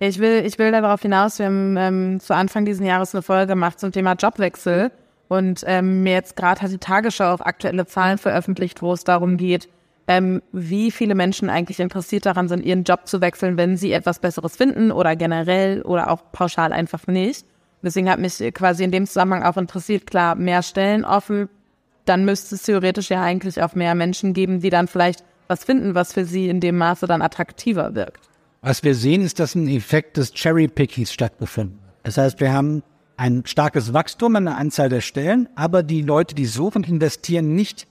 Ich 0.00 0.18
will, 0.18 0.44
ich 0.44 0.58
will 0.58 0.70
darauf 0.70 1.02
hinaus, 1.02 1.38
wir 1.38 1.46
haben 1.46 1.76
ähm, 1.76 2.20
zu 2.20 2.34
Anfang 2.34 2.64
dieses 2.64 2.84
Jahres 2.84 3.14
eine 3.14 3.22
Folge 3.22 3.48
gemacht 3.48 3.80
zum 3.80 3.90
Thema 3.90 4.14
Jobwechsel 4.14 4.92
und 5.28 5.64
ähm, 5.66 6.06
jetzt 6.06 6.36
gerade 6.36 6.62
hat 6.62 6.70
die 6.70 6.78
Tagesschau 6.78 7.32
auf 7.32 7.44
aktuelle 7.44 7.86
Zahlen 7.86 8.18
veröffentlicht, 8.18 8.80
wo 8.80 8.92
es 8.92 9.02
darum 9.02 9.36
geht, 9.36 9.68
ähm, 10.06 10.40
wie 10.52 10.90
viele 10.90 11.14
Menschen 11.14 11.50
eigentlich 11.50 11.80
interessiert 11.80 12.26
daran 12.26 12.48
sind, 12.48 12.64
ihren 12.64 12.84
Job 12.84 13.06
zu 13.06 13.20
wechseln, 13.20 13.56
wenn 13.56 13.76
sie 13.76 13.92
etwas 13.92 14.20
Besseres 14.20 14.56
finden 14.56 14.92
oder 14.92 15.16
generell 15.16 15.82
oder 15.82 16.10
auch 16.10 16.22
pauschal 16.32 16.72
einfach 16.72 17.06
nicht. 17.08 17.44
Deswegen 17.82 18.08
hat 18.08 18.18
mich 18.18 18.38
quasi 18.54 18.84
in 18.84 18.90
dem 18.90 19.06
Zusammenhang 19.06 19.42
auch 19.42 19.56
interessiert, 19.56 20.06
klar, 20.06 20.34
mehr 20.34 20.62
Stellen 20.62 21.04
offen, 21.04 21.48
dann 22.08 22.24
müsste 22.24 22.54
es 22.54 22.62
theoretisch 22.62 23.10
ja 23.10 23.22
eigentlich 23.22 23.62
auch 23.62 23.74
mehr 23.74 23.94
Menschen 23.94 24.32
geben, 24.32 24.60
die 24.60 24.70
dann 24.70 24.88
vielleicht 24.88 25.24
was 25.48 25.64
finden, 25.64 25.94
was 25.94 26.12
für 26.12 26.24
sie 26.24 26.48
in 26.48 26.60
dem 26.60 26.76
Maße 26.76 27.06
dann 27.06 27.22
attraktiver 27.22 27.94
wirkt. 27.94 28.28
Was 28.60 28.82
wir 28.82 28.94
sehen, 28.94 29.22
ist, 29.22 29.38
dass 29.38 29.54
ein 29.54 29.68
Effekt 29.68 30.16
des 30.16 30.32
Cherry-Pickings 30.32 31.12
stattgefunden. 31.12 31.78
Das 32.02 32.18
heißt, 32.18 32.40
wir 32.40 32.52
haben 32.52 32.82
ein 33.16 33.42
starkes 33.46 33.92
Wachstum 33.92 34.36
in 34.36 34.44
der 34.44 34.56
Anzahl 34.56 34.88
der 34.88 35.00
Stellen, 35.00 35.48
aber 35.54 35.82
die 35.82 36.02
Leute, 36.02 36.34
die 36.34 36.46
suchen, 36.46 36.84
investieren 36.84 37.54
nicht 37.54 37.86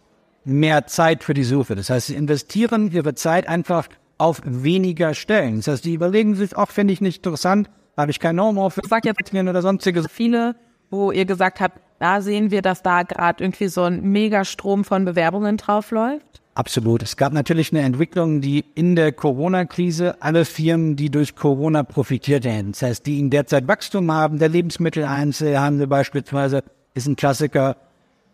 mehr 0.46 0.88
Zeit 0.88 1.24
für 1.24 1.34
die 1.34 1.44
Suche. 1.44 1.76
Das 1.76 1.90
heißt, 1.90 2.08
sie 2.08 2.16
investieren 2.16 2.92
ihre 2.92 3.16
Zeit 3.16 3.48
einfach 3.48 3.88
auf 4.18 4.42
weniger 4.46 5.14
Stellen. 5.14 5.58
Das 5.58 5.68
heißt, 5.68 5.86
die 5.86 5.94
überlegen 5.94 6.36
sich, 6.36 6.56
auch 6.56 6.70
finde 6.70 6.94
ich 6.94 7.02
nicht 7.02 7.18
interessant, 7.18 7.70
habe 7.98 8.12
ich 8.12 8.20
kein 8.20 8.40
Homeoffice, 8.40 8.88
sag 8.90 9.06
jetzt 9.06 9.34
oder 9.34 9.62
sonstiges. 9.62 10.08
Viele, 10.10 10.56
wo 10.90 11.12
ihr 11.12 11.26
gesagt 11.26 11.60
habt, 11.60 11.80
da 12.00 12.22
sehen 12.22 12.52
wir, 12.52 12.62
dass 12.62 12.84
da 12.84 13.04
gerade 13.04 13.44
irgendwie 13.44 13.68
so 13.68 13.84
ein 13.84 14.02
Megastrom 14.04 14.84
von 14.84 15.06
Bewerbungen 15.06 15.58
draufläuft. 15.58 16.42
Absolut. 16.54 17.04
Es 17.04 17.18
gab 17.18 17.34
natürlich 17.34 17.72
eine 17.72 17.82
Entwicklung, 17.82 18.42
die 18.42 18.66
in 18.74 18.96
der 18.96 19.12
Corona-Krise 19.12 20.22
alle 20.22 20.44
Firmen, 20.44 20.96
die 20.96 21.12
durch 21.12 21.36
Corona 21.36 21.84
profitiert 21.84 22.46
hätten, 22.46 22.72
das 22.72 22.82
heißt, 22.82 23.06
die 23.06 23.20
in 23.20 23.30
der 23.30 23.46
Zeit 23.46 23.68
Wachstum 23.68 24.12
haben, 24.12 24.40
der 24.40 24.50
Lebensmitteleinzelhandel 24.50 25.86
beispielsweise 25.86 26.64
ist 26.96 27.08
ein 27.08 27.16
Klassiker, 27.16 27.78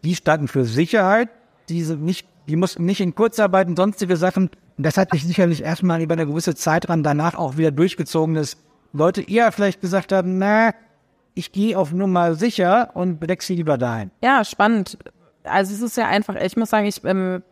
die 0.05 0.15
standen 0.15 0.48
für 0.48 0.63
Sicherheit, 0.63 1.29
diese 1.67 1.98
nicht, 1.98 2.25
die 2.48 2.55
mussten 2.55 2.86
nicht 2.86 3.01
in 3.01 3.13
Kurzarbeit 3.13 3.67
und 3.67 3.75
sonstige 3.75 4.15
Sachen. 4.15 4.50
Und 4.77 4.86
das 4.86 4.98
hat 4.98 5.12
sich 5.12 5.25
sicherlich 5.25 5.62
erstmal 5.62 6.01
über 6.01 6.13
eine 6.13 6.25
gewisse 6.25 6.55
Zeit 6.55 6.88
dran 6.88 7.03
danach 7.03 7.36
auch 7.36 7.57
wieder 7.57 7.72
durchgezogen, 7.72 8.36
dass 8.36 8.57
Leute 8.93 9.22
eher 9.22 9.51
vielleicht 9.51 9.81
gesagt 9.81 10.13
haben, 10.13 10.38
na, 10.38 10.74
ich 11.33 11.51
gehe 11.51 11.77
auf 11.77 11.91
Nummer 11.91 12.35
sicher 12.35 12.91
und 12.93 13.27
wechsle 13.27 13.55
lieber 13.55 13.77
dahin. 13.77 14.11
Ja, 14.23 14.43
spannend. 14.43 14.97
Also 15.43 15.73
es 15.73 15.81
ist 15.81 15.97
ja 15.97 16.07
einfach, 16.07 16.35
ich 16.35 16.55
muss 16.55 16.69
sagen, 16.69 16.85
ich 16.85 17.03
ähm, 17.03 17.43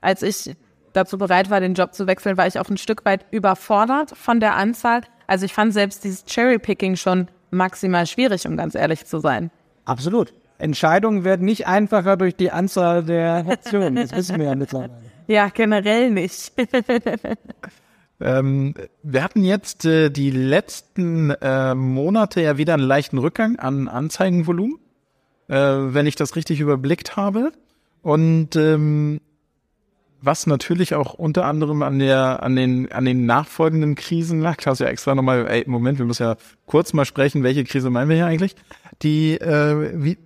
als 0.00 0.22
ich 0.22 0.56
dazu 0.92 1.18
bereit 1.18 1.50
war, 1.50 1.60
den 1.60 1.74
Job 1.74 1.94
zu 1.94 2.06
wechseln, 2.06 2.36
war 2.36 2.46
ich 2.46 2.58
auch 2.58 2.68
ein 2.68 2.76
Stück 2.76 3.04
weit 3.04 3.26
überfordert 3.30 4.16
von 4.16 4.40
der 4.40 4.56
Anzahl. 4.56 5.02
Also 5.26 5.44
ich 5.44 5.52
fand 5.52 5.72
selbst 5.72 6.04
dieses 6.04 6.24
Cherry-Picking 6.24 6.96
schon 6.96 7.28
maximal 7.50 8.06
schwierig, 8.06 8.46
um 8.46 8.56
ganz 8.56 8.74
ehrlich 8.74 9.04
zu 9.04 9.18
sein. 9.18 9.50
Absolut. 9.84 10.32
Entscheidungen 10.58 11.24
werden 11.24 11.44
nicht 11.44 11.66
einfacher 11.66 12.16
durch 12.16 12.34
die 12.34 12.50
Anzahl 12.50 13.04
der 13.04 13.44
Optionen. 13.46 13.96
Das 13.96 14.12
wissen 14.12 14.38
wir 14.38 14.46
ja 14.46 14.54
mittlerweile. 14.54 14.92
Ja, 15.28 15.48
generell 15.48 16.12
nicht. 16.12 16.52
ähm, 18.20 18.74
wir 19.02 19.22
hatten 19.22 19.44
jetzt 19.44 19.84
äh, 19.84 20.10
die 20.10 20.30
letzten 20.30 21.30
äh, 21.30 21.74
Monate 21.74 22.40
ja 22.40 22.56
wieder 22.56 22.74
einen 22.74 22.82
leichten 22.82 23.18
Rückgang 23.18 23.56
an 23.58 23.88
Anzeigenvolumen, 23.88 24.78
äh, 25.48 25.54
wenn 25.56 26.06
ich 26.06 26.16
das 26.16 26.36
richtig 26.36 26.60
überblickt 26.60 27.16
habe. 27.16 27.52
Und 28.02 28.56
ähm, 28.56 29.20
was 30.22 30.46
natürlich 30.46 30.94
auch 30.94 31.14
unter 31.14 31.44
anderem 31.44 31.82
an 31.82 31.98
der, 31.98 32.42
an 32.42 32.56
den, 32.56 32.90
an 32.90 33.04
den 33.04 33.26
nachfolgenden 33.26 33.94
Krisen 33.94 34.40
lag. 34.40 34.56
Du 34.56 34.70
hast 34.70 34.80
ja 34.80 34.86
extra 34.86 35.14
nochmal, 35.14 35.46
ey, 35.48 35.64
Moment, 35.66 35.98
wir 35.98 36.06
müssen 36.06 36.24
ja 36.24 36.36
kurz 36.66 36.92
mal 36.92 37.04
sprechen, 37.04 37.42
welche 37.42 37.64
Krise 37.64 37.90
meinen 37.90 38.08
wir 38.08 38.16
hier 38.16 38.26
eigentlich? 38.26 38.56
Die, 39.02 39.34
äh, 39.38 39.92
wie, 39.94 40.18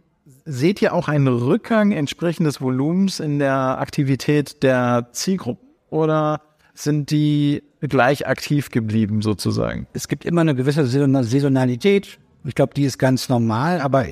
seht 0.44 0.81
ihr 0.81 0.94
auch 0.94 1.09
einen 1.09 1.29
Rückgang 1.29 1.92
entsprechend 1.92 2.46
des 2.46 2.61
Volumens 2.61 3.20
in 3.20 3.38
der 3.38 3.79
Aktivität 3.79 4.62
der 4.62 5.09
Zielgruppen? 5.12 5.68
Oder 5.90 6.40
sind 6.72 7.11
die 7.11 7.62
gleich 7.88 8.26
aktiv 8.26 8.70
geblieben 8.70 9.22
sozusagen? 9.22 9.86
Es 9.92 10.08
gibt 10.08 10.24
immer 10.24 10.42
eine 10.42 10.54
gewisse 10.54 10.86
Saisonalität. 10.86 12.18
Ich 12.44 12.54
glaube, 12.54 12.74
die 12.74 12.84
ist 12.84 12.98
ganz 12.98 13.28
normal, 13.28 13.80
aber 13.80 14.06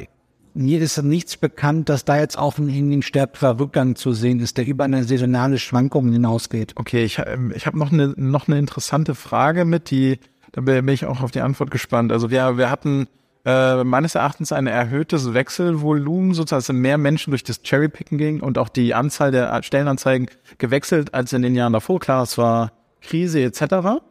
mir 0.55 0.81
ist 0.81 1.01
nichts 1.03 1.37
bekannt, 1.37 1.89
dass 1.89 2.05
da 2.05 2.19
jetzt 2.19 2.37
auch 2.37 2.59
ein 2.59 3.03
stärkerer 3.03 3.61
Rückgang 3.61 3.95
zu 3.95 4.13
sehen 4.13 4.41
ist, 4.41 4.59
der 4.59 4.67
über 4.67 4.85
eine 4.85 5.05
saisonale 5.05 5.59
Schwankung 5.59 6.13
hinausgeht. 6.13 6.73
Okay, 6.77 7.05
ich, 7.05 7.19
ähm, 7.25 7.53
ich 7.55 7.67
habe 7.67 7.79
noch 7.79 7.93
eine 7.93 8.15
noch 8.17 8.49
eine 8.49 8.59
interessante 8.59 9.15
Frage 9.15 9.65
mit, 9.65 9.91
die 9.91 10.19
da 10.53 10.63
bin 10.63 10.89
ich 10.89 11.05
auch 11.05 11.21
auf 11.21 11.31
die 11.31 11.43
Antwort 11.43 11.71
gespannt. 11.71 12.11
Also 12.11 12.31
wir 12.31 12.59
wir 12.59 12.71
hatten 12.71 13.07
äh, 13.45 13.85
meines 13.85 14.15
Erachtens 14.15 14.51
ein 14.51 14.67
erhöhtes 14.67 15.33
Wechselvolumen, 15.33 16.35
sozusagen 16.35 16.59
dass 16.59 16.73
mehr 16.73 16.99
Menschen 16.99 17.31
durch 17.31 17.45
das 17.45 17.63
Cherrypicken 17.63 18.19
gingen 18.19 18.41
und 18.41 18.59
auch 18.59 18.69
die 18.69 18.95
Anzahl 18.95 19.31
der 19.31 19.63
Stellenanzeigen 19.63 20.29
gewechselt 20.59 21.15
als 21.15 21.33
in 21.33 21.43
den 21.43 21.55
Jahren 21.55 21.73
davor. 21.73 22.01
Klar, 22.01 22.25
es 22.25 22.37
war 22.37 22.73
Krise 23.01 23.41
etc. 23.43 24.03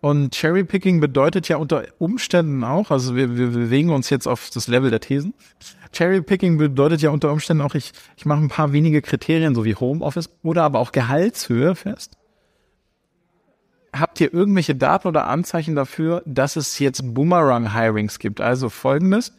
Und 0.00 0.34
Cherrypicking 0.34 1.00
bedeutet 1.00 1.48
ja 1.48 1.58
unter 1.58 1.84
Umständen 1.98 2.64
auch, 2.64 2.90
also 2.90 3.16
wir, 3.16 3.36
wir 3.36 3.48
bewegen 3.48 3.90
uns 3.90 4.08
jetzt 4.08 4.26
auf 4.26 4.48
das 4.50 4.66
Level 4.66 4.90
der 4.90 5.00
Thesen. 5.00 5.34
Cherrypicking 5.92 6.56
bedeutet 6.56 7.02
ja 7.02 7.10
unter 7.10 7.30
Umständen 7.32 7.62
auch, 7.62 7.74
ich, 7.74 7.92
ich 8.16 8.24
mache 8.24 8.40
ein 8.40 8.48
paar 8.48 8.72
wenige 8.72 9.02
Kriterien, 9.02 9.54
so 9.54 9.64
wie 9.64 9.74
Homeoffice 9.74 10.30
oder 10.42 10.62
aber 10.62 10.78
auch 10.78 10.92
Gehaltshöhe 10.92 11.74
fest. 11.74 12.16
Habt 13.92 14.20
ihr 14.20 14.32
irgendwelche 14.32 14.76
Daten 14.76 15.08
oder 15.08 15.26
Anzeichen 15.26 15.74
dafür, 15.74 16.22
dass 16.24 16.56
es 16.56 16.78
jetzt 16.78 17.02
Boomerang-Hirings 17.12 18.20
gibt? 18.20 18.40
Also 18.40 18.68
folgendes. 18.68 19.32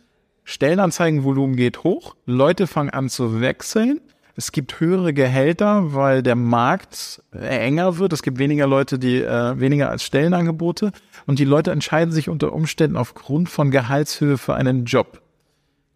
Stellenanzeigenvolumen 0.43 1.55
geht 1.55 1.83
hoch, 1.83 2.15
Leute 2.25 2.67
fangen 2.67 2.89
an 2.89 3.09
zu 3.09 3.39
wechseln, 3.41 4.01
es 4.41 4.51
gibt 4.51 4.79
höhere 4.79 5.13
Gehälter, 5.13 5.93
weil 5.93 6.23
der 6.23 6.35
Markt 6.35 7.21
enger 7.31 7.99
wird. 7.99 8.11
Es 8.11 8.23
gibt 8.23 8.39
weniger 8.39 8.65
Leute, 8.65 8.97
die 8.97 9.21
äh, 9.21 9.59
weniger 9.59 9.91
als 9.91 10.01
Stellenangebote. 10.03 10.91
Und 11.27 11.37
die 11.37 11.45
Leute 11.45 11.69
entscheiden 11.69 12.11
sich 12.11 12.27
unter 12.27 12.51
Umständen 12.51 12.97
aufgrund 12.97 13.49
von 13.49 13.69
Gehaltshöhe 13.69 14.39
für 14.39 14.55
einen 14.55 14.85
Job. 14.85 15.21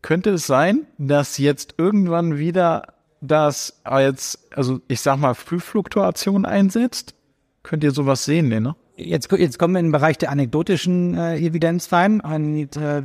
Könnte 0.03 0.29
es 0.29 0.45
sein, 0.45 0.85
dass 0.99 1.39
jetzt 1.39 1.73
irgendwann 1.79 2.37
wieder 2.37 2.93
das 3.19 3.81
jetzt, 3.89 4.47
also 4.55 4.79
ich 4.87 5.01
sag 5.01 5.17
mal, 5.17 5.33
Frühfluktuation 5.33 6.45
einsetzt? 6.45 7.15
Könnt 7.63 7.83
ihr 7.83 7.91
sowas 7.91 8.25
sehen, 8.25 8.49
ne? 8.49 8.75
Jetzt, 8.95 9.31
jetzt 9.31 9.57
kommen 9.57 9.73
wir 9.73 9.79
in 9.79 9.87
den 9.87 9.91
Bereich 9.91 10.19
der 10.19 10.29
anekdotischen 10.29 11.17
äh, 11.17 11.37
Evidenz 11.37 11.91
rein 11.91 12.21
und 12.21 12.77
äh, 12.77 13.01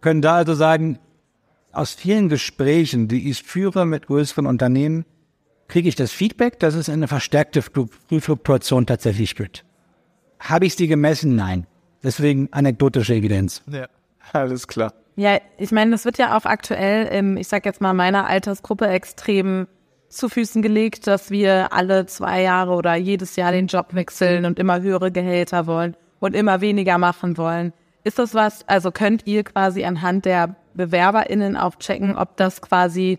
können 0.00 0.22
da 0.22 0.36
also 0.36 0.54
sagen, 0.54 1.00
aus 1.76 1.94
vielen 1.94 2.28
Gesprächen, 2.28 3.08
die 3.08 3.30
ich 3.30 3.42
führe 3.42 3.86
mit 3.86 4.06
größeren 4.06 4.46
Unternehmen, 4.46 5.04
kriege 5.68 5.88
ich 5.88 5.94
das 5.94 6.12
Feedback, 6.12 6.58
dass 6.58 6.74
es 6.74 6.88
eine 6.88 7.08
verstärkte 7.08 7.62
Fluktuation 7.62 8.86
tatsächlich 8.86 9.34
gibt. 9.34 9.64
Habe 10.38 10.66
ich 10.66 10.76
sie 10.76 10.88
gemessen? 10.88 11.36
Nein. 11.36 11.66
Deswegen 12.02 12.48
anekdotische 12.52 13.14
Evidenz. 13.14 13.62
Ja, 13.66 13.86
alles 14.32 14.68
klar. 14.68 14.92
Ja, 15.16 15.38
ich 15.58 15.70
meine, 15.70 15.92
das 15.92 16.04
wird 16.04 16.18
ja 16.18 16.36
auch 16.36 16.44
aktuell, 16.44 17.06
im, 17.06 17.36
ich 17.36 17.48
sag 17.48 17.64
jetzt 17.64 17.80
mal, 17.80 17.94
meiner 17.94 18.26
Altersgruppe 18.26 18.88
extrem 18.88 19.66
zu 20.08 20.28
Füßen 20.28 20.60
gelegt, 20.60 21.06
dass 21.06 21.30
wir 21.30 21.72
alle 21.72 22.06
zwei 22.06 22.42
Jahre 22.42 22.72
oder 22.72 22.94
jedes 22.94 23.36
Jahr 23.36 23.52
den 23.52 23.66
Job 23.68 23.94
wechseln 23.94 24.44
und 24.44 24.58
immer 24.58 24.80
höhere 24.80 25.10
Gehälter 25.10 25.66
wollen 25.66 25.96
und 26.20 26.34
immer 26.34 26.60
weniger 26.60 26.98
machen 26.98 27.36
wollen. 27.36 27.72
Ist 28.02 28.18
das 28.18 28.34
was, 28.34 28.68
also 28.68 28.90
könnt 28.90 29.26
ihr 29.26 29.44
quasi 29.44 29.84
anhand 29.84 30.24
der 30.24 30.56
BewerberInnen 30.74 31.56
auch 31.56 31.76
checken, 31.76 32.16
ob 32.16 32.36
das 32.36 32.60
quasi 32.60 33.18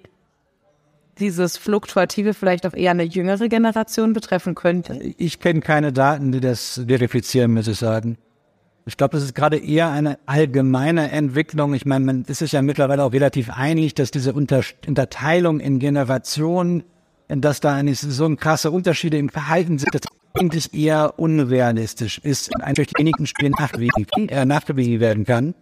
dieses 1.20 1.58
Fluktuative 1.58 2.34
vielleicht 2.34 2.66
auch 2.66 2.74
eher 2.74 2.92
eine 2.92 3.04
jüngere 3.04 3.48
Generation 3.48 4.14
betreffen 4.14 4.56
könnte? 4.56 5.00
Ich 5.18 5.40
kenne 5.40 5.62
keine 5.62 5.94
Daten, 5.94 6.32
die 6.32 6.40
das 6.40 6.82
verifizieren, 6.88 7.54
muss 7.54 7.68
ich 7.68 7.78
sagen. 7.78 8.18
Ich 8.88 8.98
glaube, 8.98 9.18
das 9.18 9.24
ist 9.24 9.34
gerade 9.34 9.58
eher 9.58 9.90
eine 9.90 10.20
allgemeine 10.28 11.10
Entwicklung. 11.10 11.74
Ich 11.74 11.86
meine, 11.86 12.06
man 12.06 12.24
ist 12.26 12.40
sich 12.40 12.52
ja 12.52 12.62
mittlerweile 12.62 13.04
auch 13.04 13.14
relativ 13.14 13.50
einig, 13.50 13.96
dass 13.96 14.12
diese 14.12 14.34
Unter 14.34 14.62
Unterteilung 14.86 15.60
in 15.60 15.80
Generationen, 15.80 16.84
dass 17.28 17.62
da 17.62 17.74
eine, 17.74 17.96
so 17.96 18.26
ein 18.26 18.38
krasse 18.38 18.70
Unterschiede 18.70 19.18
im 19.18 19.30
Verhalten 19.30 19.80
sind, 19.80 19.96
das 19.96 20.02
eigentlich 20.36 20.74
eher 20.74 21.18
unrealistisch 21.18 22.20
ist, 22.20 22.56
eigentlich 22.62 22.92
durch 22.94 23.34
die 23.40 23.50
nachgewiesen, 23.50 24.30
äh, 24.30 24.46
nachgewiesen 24.46 25.00
werden 25.00 25.26
kann. 25.26 25.56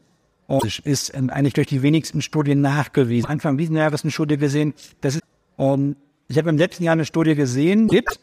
Und 0.48 0.80
ist 0.80 1.16
eigentlich 1.16 1.54
durch 1.54 1.68
die 1.68 1.82
wenigsten 1.82 2.22
Studien 2.22 2.62
nachgewiesen. 2.62 3.30
Anfang 3.30 3.58
diesen 3.58 3.76
Jahres 3.76 4.04
eine 4.04 4.12
Studie 4.12 4.38
gesehen, 4.38 4.74
das 5.02 5.16
ist, 5.16 5.24
um, 5.56 5.96
ich 6.28 6.38
habe 6.38 6.50
im 6.50 6.58
letzten 6.58 6.84
Jahr 6.84 6.94
eine 6.94 7.06
Studie 7.06 7.36
gesehen, 7.36 7.88
gibt, 7.88 8.20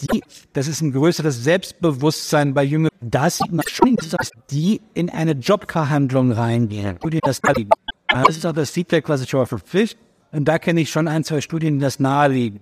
die, 0.00 0.22
das 0.52 0.68
ist 0.68 0.80
ein 0.80 0.92
größeres 0.92 1.42
Selbstbewusstsein 1.42 2.54
bei 2.54 2.64
Jüngeren. 2.64 2.96
Das 3.00 3.38
sieht 3.38 3.52
man 3.52 3.64
schon, 3.66 3.96
dass 4.10 4.30
die 4.50 4.80
in 4.94 5.10
eine 5.10 5.32
Jobverhandlung 5.32 6.32
reingehen. 6.32 6.96
Studien, 6.98 7.20
das, 7.24 7.40
das 7.40 8.36
ist 8.36 8.46
auch 8.46 8.52
das 8.52 8.70
Feedback, 8.70 9.08
was 9.08 9.22
ich 9.22 9.30
schon 9.30 9.46
verpflichtet. 9.46 9.98
Und 10.30 10.46
da 10.46 10.58
kenne 10.58 10.80
ich 10.80 10.90
schon 10.90 11.08
ein, 11.08 11.24
zwei 11.24 11.40
Studien, 11.40 11.78
die 11.78 11.80
das 11.80 12.00
naheliegen. 12.00 12.60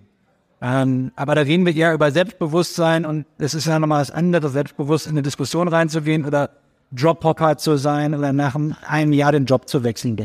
Ähm, 0.63 1.13
aber 1.17 1.35
da 1.35 1.43
reden 1.43 1.67
wir 1.67 1.75
eher 1.75 1.93
über 1.93 2.11
Selbstbewusstsein 2.11 3.05
und 3.05 3.27
es 3.39 3.55
ist 3.55 3.67
ja 3.67 3.79
nochmal 3.79 4.01
was 4.01 4.11
anderes, 4.11 4.53
selbstbewusst 4.53 5.07
in 5.07 5.13
eine 5.13 5.23
Diskussion 5.23 5.69
reinzugehen 5.69 6.25
oder 6.25 6.51
Jobhopper 6.93 7.57
zu 7.59 7.77
sein 7.77 8.15
oder 8.15 8.33
nach 8.33 8.57
einem 8.89 9.13
Jahr 9.13 9.33
den 9.33 9.45
Job 9.45 9.69
zu 9.69 9.85
wechseln. 9.85 10.17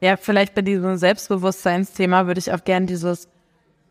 Ja, 0.00 0.16
vielleicht 0.16 0.54
bei 0.54 0.62
diesem 0.62 0.96
Selbstbewusstseinsthema 0.96 2.26
würde 2.26 2.38
ich 2.38 2.52
auch 2.52 2.64
gern 2.64 2.86
dieses 2.86 3.28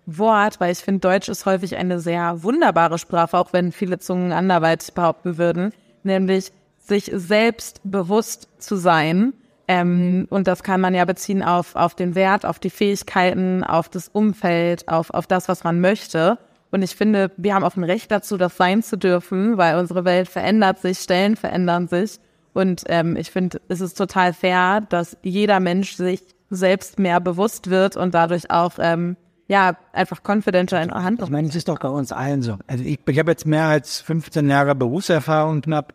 Wort, 0.06 0.60
weil 0.60 0.72
ich 0.72 0.80
finde, 0.80 1.00
Deutsch 1.00 1.30
ist 1.30 1.46
häufig 1.46 1.76
eine 1.78 2.00
sehr 2.00 2.44
wunderbare 2.44 3.00
Sprache, 3.00 3.38
auch 3.38 3.54
wenn 3.54 3.72
viele 3.72 3.98
Zungen 3.98 4.32
anderweitig 4.32 4.94
behaupten 4.94 5.38
würden, 5.38 5.74
nämlich 6.04 6.52
sich 6.78 7.10
selbst 7.14 7.82
bewusst 7.84 8.48
zu 8.60 8.76
sein. 8.76 9.34
Ähm, 9.68 10.28
und 10.30 10.48
das 10.48 10.62
kann 10.62 10.80
man 10.80 10.94
ja 10.94 11.06
beziehen 11.06 11.42
auf, 11.42 11.76
auf 11.76 11.96
den 11.96 12.14
Wert, 12.14 12.46
auf 12.46 12.60
die 12.60 12.70
Fähigkeiten, 12.70 13.64
auf 13.64 13.90
das 13.90 14.10
Umfeld, 14.10 14.88
auf, 14.88 15.10
auf 15.10 15.26
das, 15.26 15.50
was 15.50 15.64
man 15.64 15.82
möchte. 15.82 16.38
Und 16.72 16.82
ich 16.82 16.96
finde, 16.96 17.32
wir 17.38 17.54
haben 17.54 17.64
auch 17.64 17.76
ein 17.76 17.84
Recht 17.84 18.12
dazu, 18.12 18.38
das 18.38 18.58
sein 18.58 18.84
zu 18.84 18.98
dürfen, 18.98 19.58
weil 19.58 19.78
unsere 19.78 20.06
Welt 20.06 20.28
verändert 20.28 20.80
sich, 20.80 21.00
Stellen 21.00 21.36
verändern 21.36 21.88
sich. 21.88 22.20
Und 22.54 22.84
ähm, 22.88 23.16
ich 23.16 23.32
finde, 23.32 23.62
es 23.68 23.82
ist 23.82 23.98
total 23.98 24.34
fair, 24.34 24.82
dass 24.82 25.18
jeder 25.22 25.60
Mensch 25.60 25.96
sich 25.96 26.22
selbst 26.50 27.00
mehr 27.00 27.20
bewusst 27.20 27.70
wird 27.70 27.98
und 27.98 28.14
dadurch 28.14 28.50
auch 28.50 28.74
ähm, 28.80 29.18
ja, 29.48 29.78
einfach 29.94 30.22
confidenter 30.24 30.82
in 30.82 30.90
der 30.90 31.04
Hand. 31.04 31.22
Ich 31.22 31.30
meine, 31.30 31.48
es 31.48 31.56
ist 31.56 31.68
doch 31.68 31.80
bei 31.80 31.90
uns 31.90 32.12
allen 32.12 32.42
so. 32.42 32.58
Also 32.68 32.84
ich, 32.84 33.00
ich 33.06 33.20
habe 33.20 33.32
jetzt 33.32 33.46
mehr 33.46 33.66
als 33.66 34.02
15 34.02 34.50
Jahre 34.50 34.76
Berufserfahrung 34.76 35.62
knapp. 35.62 35.94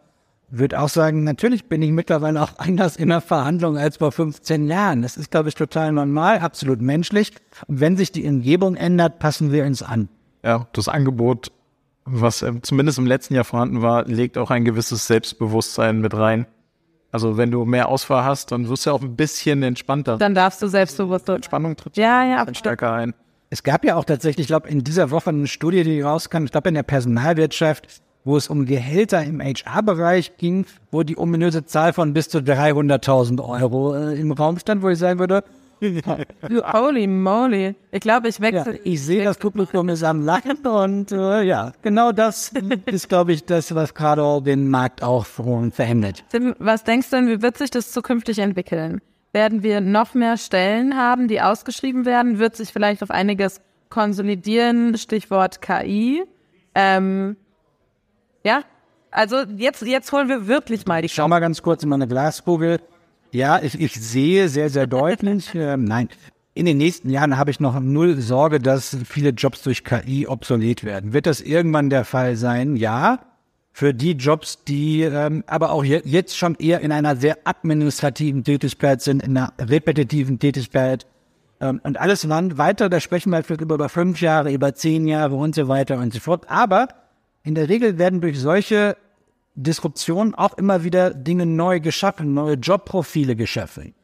Würde 0.52 0.80
auch 0.80 0.88
sagen, 0.88 1.22
natürlich 1.22 1.68
bin 1.68 1.80
ich 1.80 1.92
mittlerweile 1.92 2.42
auch 2.42 2.58
anders 2.58 2.96
in 2.96 3.08
der 3.08 3.20
Verhandlung 3.20 3.78
als 3.78 3.98
vor 3.98 4.10
15 4.10 4.66
Jahren. 4.66 5.02
Das 5.02 5.16
ist, 5.16 5.30
glaube 5.30 5.48
ich, 5.48 5.54
total 5.54 5.92
normal, 5.92 6.40
absolut 6.40 6.80
menschlich. 6.80 7.32
Und 7.68 7.80
wenn 7.80 7.96
sich 7.96 8.10
die 8.10 8.26
Umgebung 8.26 8.74
ändert, 8.74 9.20
passen 9.20 9.52
wir 9.52 9.64
uns 9.64 9.82
an. 9.82 10.08
Ja, 10.42 10.66
das 10.72 10.88
Angebot, 10.88 11.52
was 12.04 12.42
äh, 12.42 12.52
zumindest 12.62 12.98
im 12.98 13.06
letzten 13.06 13.34
Jahr 13.34 13.44
vorhanden 13.44 13.82
war, 13.82 14.04
legt 14.04 14.38
auch 14.38 14.50
ein 14.50 14.64
gewisses 14.64 15.06
Selbstbewusstsein 15.06 16.00
mit 16.00 16.14
rein. 16.14 16.46
Also 17.12 17.36
wenn 17.36 17.50
du 17.50 17.64
mehr 17.64 17.88
Auswahl 17.88 18.24
hast, 18.24 18.52
dann 18.52 18.68
wirst 18.68 18.86
du 18.86 18.92
auch 18.92 19.02
ein 19.02 19.16
bisschen 19.16 19.62
entspannter. 19.62 20.16
Dann 20.16 20.34
darfst 20.34 20.62
du 20.62 20.68
selbstbewusst. 20.68 21.28
Entspannung 21.28 21.76
tritt 21.76 21.96
ja, 21.96 22.24
ja, 22.24 22.54
stärker 22.54 22.92
ein. 22.92 23.14
Es 23.52 23.64
gab 23.64 23.84
ja 23.84 23.96
auch 23.96 24.04
tatsächlich, 24.04 24.44
ich 24.44 24.46
glaube, 24.46 24.68
in 24.68 24.84
dieser 24.84 25.10
Woche 25.10 25.30
eine 25.30 25.48
Studie, 25.48 25.82
die 25.82 26.00
rauskam, 26.00 26.44
ich 26.44 26.52
glaube 26.52 26.68
in 26.68 26.76
der 26.76 26.84
Personalwirtschaft, 26.84 28.00
wo 28.24 28.36
es 28.36 28.48
um 28.48 28.64
Gehälter 28.64 29.24
im 29.24 29.40
HR-Bereich 29.40 30.36
ging, 30.36 30.66
wo 30.92 31.02
die 31.02 31.18
ominöse 31.18 31.64
Zahl 31.64 31.92
von 31.92 32.12
bis 32.12 32.28
zu 32.28 32.38
300.000 32.38 33.42
Euro 33.42 33.96
äh, 33.96 34.20
im 34.20 34.30
Raum 34.30 34.58
stand, 34.58 34.82
wo 34.82 34.88
ich 34.88 34.98
sagen 34.98 35.18
würde, 35.18 35.42
Holy 35.82 37.06
moly. 37.06 37.74
Ich 37.90 38.00
glaube, 38.00 38.28
ich 38.28 38.40
wechsle. 38.40 38.74
Ja, 38.74 38.80
ich 38.84 39.02
sehe, 39.02 39.24
das 39.24 39.38
Publikum 39.38 39.88
ist 39.88 40.02
am 40.02 40.24
Lachen 40.24 40.58
und 40.66 41.12
äh, 41.12 41.42
ja, 41.42 41.72
genau 41.82 42.12
das 42.12 42.52
ist, 42.86 43.08
glaube 43.08 43.32
ich, 43.32 43.44
das, 43.44 43.74
was 43.74 43.94
gerade 43.94 44.42
den 44.42 44.68
Markt 44.68 45.02
auch 45.02 45.24
verändert. 45.24 46.24
Tim, 46.30 46.54
was 46.58 46.84
denkst 46.84 47.10
du 47.10 47.16
denn, 47.16 47.28
wie 47.28 47.42
wird 47.42 47.58
sich 47.58 47.70
das 47.70 47.92
zukünftig 47.92 48.38
entwickeln? 48.38 49.00
werden 49.32 49.62
wir 49.62 49.80
noch 49.80 50.14
mehr 50.14 50.36
Stellen 50.36 50.96
haben, 50.96 51.28
die 51.28 51.40
ausgeschrieben 51.40 52.04
werden, 52.04 52.38
wird 52.38 52.56
sich 52.56 52.72
vielleicht 52.72 53.02
auf 53.02 53.10
einiges 53.10 53.60
konsolidieren, 53.88 54.96
Stichwort 54.98 55.62
KI. 55.62 56.24
Ähm, 56.74 57.36
ja, 58.44 58.62
also 59.10 59.38
jetzt, 59.56 59.82
jetzt 59.82 60.12
holen 60.12 60.28
wir 60.28 60.46
wirklich 60.46 60.86
mal 60.86 61.02
die 61.02 61.08
schau 61.08 61.28
mal 61.28 61.40
ganz 61.40 61.62
kurz 61.62 61.82
in 61.82 61.88
meine 61.88 62.06
Glaskugel. 62.06 62.80
Ja, 63.32 63.60
ich, 63.62 63.80
ich 63.80 63.94
sehe 63.94 64.48
sehr, 64.48 64.70
sehr 64.70 64.86
deutlich, 64.86 65.54
äh, 65.54 65.76
nein, 65.76 66.08
in 66.54 66.66
den 66.66 66.78
nächsten 66.78 67.10
Jahren 67.10 67.38
habe 67.38 67.50
ich 67.50 67.60
noch 67.60 67.78
null 67.78 68.20
Sorge, 68.20 68.58
dass 68.58 68.96
viele 69.04 69.30
Jobs 69.30 69.62
durch 69.62 69.84
KI 69.84 70.26
obsolet 70.26 70.84
werden. 70.84 71.12
Wird 71.12 71.26
das 71.26 71.40
irgendwann 71.40 71.90
der 71.90 72.04
Fall 72.04 72.36
sein? 72.36 72.76
Ja 72.76 73.20
für 73.72 73.94
die 73.94 74.12
Jobs, 74.12 74.64
die 74.64 75.02
ähm, 75.02 75.44
aber 75.46 75.70
auch 75.70 75.84
je, 75.84 76.02
jetzt 76.04 76.36
schon 76.36 76.54
eher 76.56 76.80
in 76.80 76.92
einer 76.92 77.16
sehr 77.16 77.38
administrativen 77.44 78.44
Tätigkeit 78.44 79.00
sind, 79.00 79.22
in 79.22 79.36
einer 79.36 79.52
repetitiven 79.58 80.38
Tätigkeit. 80.38 81.06
Ähm, 81.60 81.80
und 81.84 81.98
alles 81.98 82.24
Land 82.24 82.58
weiter, 82.58 82.88
da 82.88 83.00
sprechen 83.00 83.30
wir 83.30 83.42
vielleicht 83.42 83.62
über 83.62 83.88
fünf 83.88 84.20
Jahre, 84.20 84.52
über 84.52 84.74
zehn 84.74 85.06
Jahre 85.06 85.34
und 85.34 85.54
so 85.54 85.68
weiter 85.68 85.98
und 85.98 86.12
so 86.12 86.20
fort. 86.20 86.50
Aber 86.50 86.88
in 87.42 87.54
der 87.54 87.68
Regel 87.68 87.96
werden 87.96 88.20
durch 88.20 88.38
solche 88.38 88.96
Disruptionen 89.54 90.34
auch 90.34 90.56
immer 90.56 90.84
wieder 90.84 91.12
Dinge 91.12 91.46
neu 91.46 91.80
geschaffen, 91.80 92.34
neue 92.34 92.54
Jobprofile 92.54 93.36
geschaffen. 93.36 93.94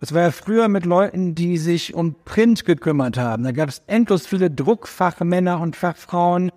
Das 0.00 0.12
war 0.14 0.22
ja 0.22 0.30
früher 0.30 0.68
mit 0.68 0.84
Leuten, 0.84 1.34
die 1.34 1.58
sich 1.58 1.94
um 1.94 2.16
Print 2.24 2.64
gekümmert 2.64 3.18
haben. 3.18 3.44
Da 3.44 3.52
gab 3.52 3.68
es 3.68 3.82
endlos 3.86 4.26
viele 4.26 4.50
Druckfachmänner 4.50 5.60
und 5.60 5.76
Fachfrauen, 5.76 6.50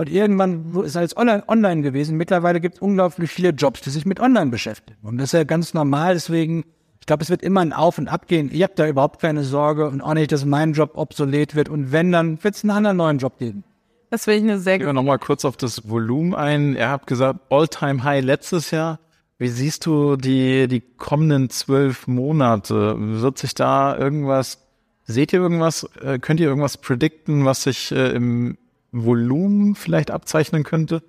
und 0.00 0.08
irgendwann 0.08 0.74
ist 0.82 0.96
alles 0.96 1.14
online, 1.14 1.46
online 1.46 1.82
gewesen. 1.82 2.16
Mittlerweile 2.16 2.62
gibt 2.62 2.76
es 2.76 2.80
unglaublich 2.80 3.30
viele 3.30 3.50
Jobs, 3.50 3.82
die 3.82 3.90
sich 3.90 4.06
mit 4.06 4.18
online 4.18 4.50
beschäftigen. 4.50 4.98
Und 5.02 5.18
das 5.18 5.26
ist 5.26 5.32
ja 5.32 5.44
ganz 5.44 5.74
normal. 5.74 6.14
Deswegen, 6.14 6.64
ich 7.00 7.06
glaube, 7.06 7.22
es 7.22 7.28
wird 7.28 7.42
immer 7.42 7.60
ein 7.60 7.74
Auf 7.74 7.98
und 7.98 8.08
Ab 8.08 8.26
gehen. 8.26 8.48
Ich 8.50 8.62
habe 8.62 8.72
da 8.74 8.88
überhaupt 8.88 9.20
keine 9.20 9.44
Sorge 9.44 9.86
und 9.86 10.00
auch 10.00 10.14
nicht, 10.14 10.32
dass 10.32 10.46
mein 10.46 10.72
Job 10.72 10.92
obsolet 10.94 11.54
wird. 11.54 11.68
Und 11.68 11.92
wenn, 11.92 12.12
dann 12.12 12.42
wird 12.42 12.54
es 12.54 12.64
einen 12.64 12.70
anderen 12.70 12.96
neuen 12.96 13.18
Job 13.18 13.36
geben. 13.36 13.62
Das 14.10 14.24
finde 14.24 14.38
ich 14.38 14.42
eine 14.44 14.58
sehr 14.58 14.74
gute. 14.74 14.86
Gehen 14.86 14.88
wir 14.88 14.92
nochmal 14.92 15.18
kurz 15.18 15.44
auf 15.44 15.56
das 15.56 15.88
Volumen 15.88 16.34
ein. 16.34 16.74
Ihr 16.74 16.88
habt 16.88 17.06
gesagt, 17.06 17.40
All-Time-High 17.48 18.24
letztes 18.24 18.72
Jahr. 18.72 18.98
Wie 19.38 19.48
siehst 19.48 19.86
du 19.86 20.16
die, 20.16 20.68
die 20.68 20.80
kommenden 20.80 21.48
zwölf 21.48 22.06
Monate? 22.06 22.96
Wird 22.98 23.38
sich 23.38 23.54
da 23.54 23.96
irgendwas, 23.96 24.58
seht 25.04 25.32
ihr 25.32 25.40
irgendwas, 25.40 25.88
äh, 26.02 26.18
könnt 26.18 26.40
ihr 26.40 26.48
irgendwas 26.48 26.76
predikten, 26.76 27.44
was 27.44 27.62
sich 27.62 27.92
äh, 27.92 28.10
im 28.10 28.58
Volumen 28.92 29.76
vielleicht 29.76 30.10
abzeichnen 30.10 30.64
könnte? 30.64 31.02